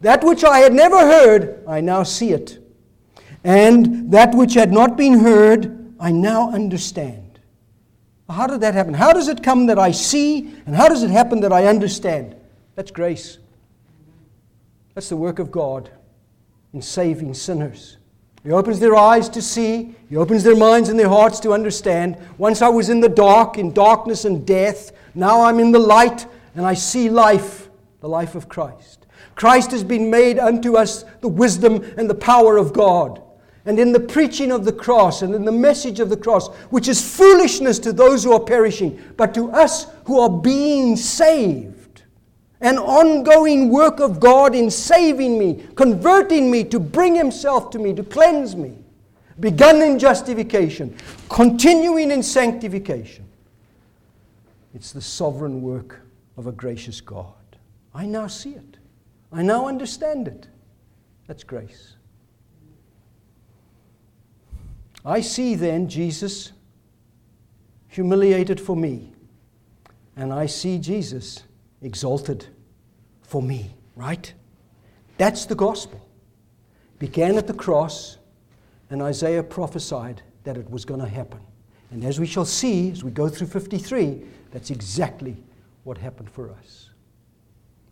[0.00, 2.58] That which I had never heard, I now see it.
[3.44, 7.38] And that which had not been heard, I now understand.
[8.30, 8.94] How did that happen?
[8.94, 12.34] How does it come that I see, and how does it happen that I understand?
[12.76, 13.36] That's grace.
[14.94, 15.90] That's the work of God
[16.72, 17.98] in saving sinners.
[18.44, 22.16] He opens their eyes to see, He opens their minds and their hearts to understand.
[22.38, 24.92] Once I was in the dark, in darkness and death.
[25.14, 27.70] Now I'm in the light, and I see life,
[28.00, 29.06] the life of Christ.
[29.34, 33.22] Christ has been made unto us the wisdom and the power of God
[33.66, 36.88] and in the preaching of the cross and in the message of the cross, which
[36.88, 41.73] is foolishness to those who are perishing, but to us who are being saved.
[42.64, 47.92] An ongoing work of God in saving me, converting me to bring Himself to me,
[47.92, 48.72] to cleanse me.
[49.38, 50.96] Begun in justification,
[51.28, 53.26] continuing in sanctification.
[54.74, 56.00] It's the sovereign work
[56.38, 57.34] of a gracious God.
[57.92, 58.78] I now see it.
[59.30, 60.48] I now understand it.
[61.26, 61.96] That's grace.
[65.04, 66.52] I see then Jesus
[67.88, 69.12] humiliated for me,
[70.16, 71.42] and I see Jesus
[71.82, 72.46] exalted
[73.34, 74.32] for me, right?
[75.18, 76.00] That's the gospel.
[77.00, 78.18] Began at the cross,
[78.90, 81.40] and Isaiah prophesied that it was going to happen.
[81.90, 84.22] And as we shall see as we go through 53,
[84.52, 85.36] that's exactly
[85.82, 86.90] what happened for us.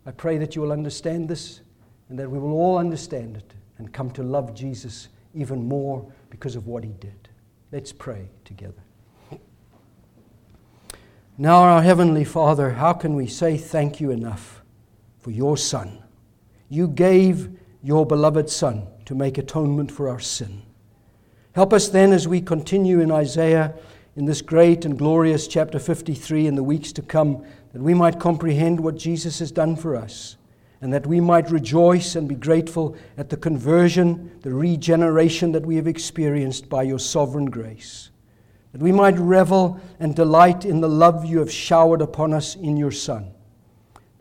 [0.06, 1.62] I pray that you will understand this
[2.08, 6.54] and that we will all understand it and come to love Jesus even more because
[6.54, 7.28] of what he did.
[7.72, 8.84] Let's pray together.
[11.36, 14.61] Now, our Heavenly Father, how can we say thank you enough
[15.22, 16.02] for your Son?
[16.68, 17.50] You gave
[17.82, 20.62] your beloved Son to make atonement for our sin.
[21.52, 23.74] Help us then as we continue in Isaiah
[24.16, 28.20] in this great and glorious chapter 53 in the weeks to come, that we might
[28.20, 30.36] comprehend what Jesus has done for us,
[30.80, 35.76] and that we might rejoice and be grateful at the conversion, the regeneration that we
[35.76, 38.10] have experienced by your sovereign grace.
[38.72, 42.76] That we might revel and delight in the love you have showered upon us in
[42.76, 43.32] your Son.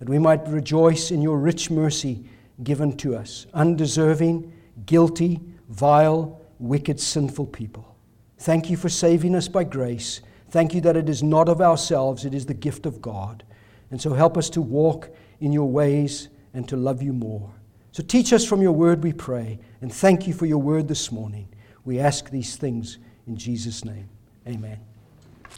[0.01, 2.23] That we might rejoice in your rich mercy
[2.63, 4.51] given to us, undeserving,
[4.87, 5.39] guilty,
[5.69, 7.95] vile, wicked, sinful people.
[8.39, 10.21] Thank you for saving us by grace.
[10.49, 13.43] Thank you that it is not of ourselves, it is the gift of God.
[13.91, 17.51] And so help us to walk in your ways and to love you more.
[17.91, 19.59] So teach us from your word, we pray.
[19.81, 21.47] And thank you for your word this morning.
[21.85, 22.97] We ask these things
[23.27, 24.09] in Jesus' name.
[24.47, 24.79] Amen.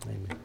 [0.06, 0.43] Amen.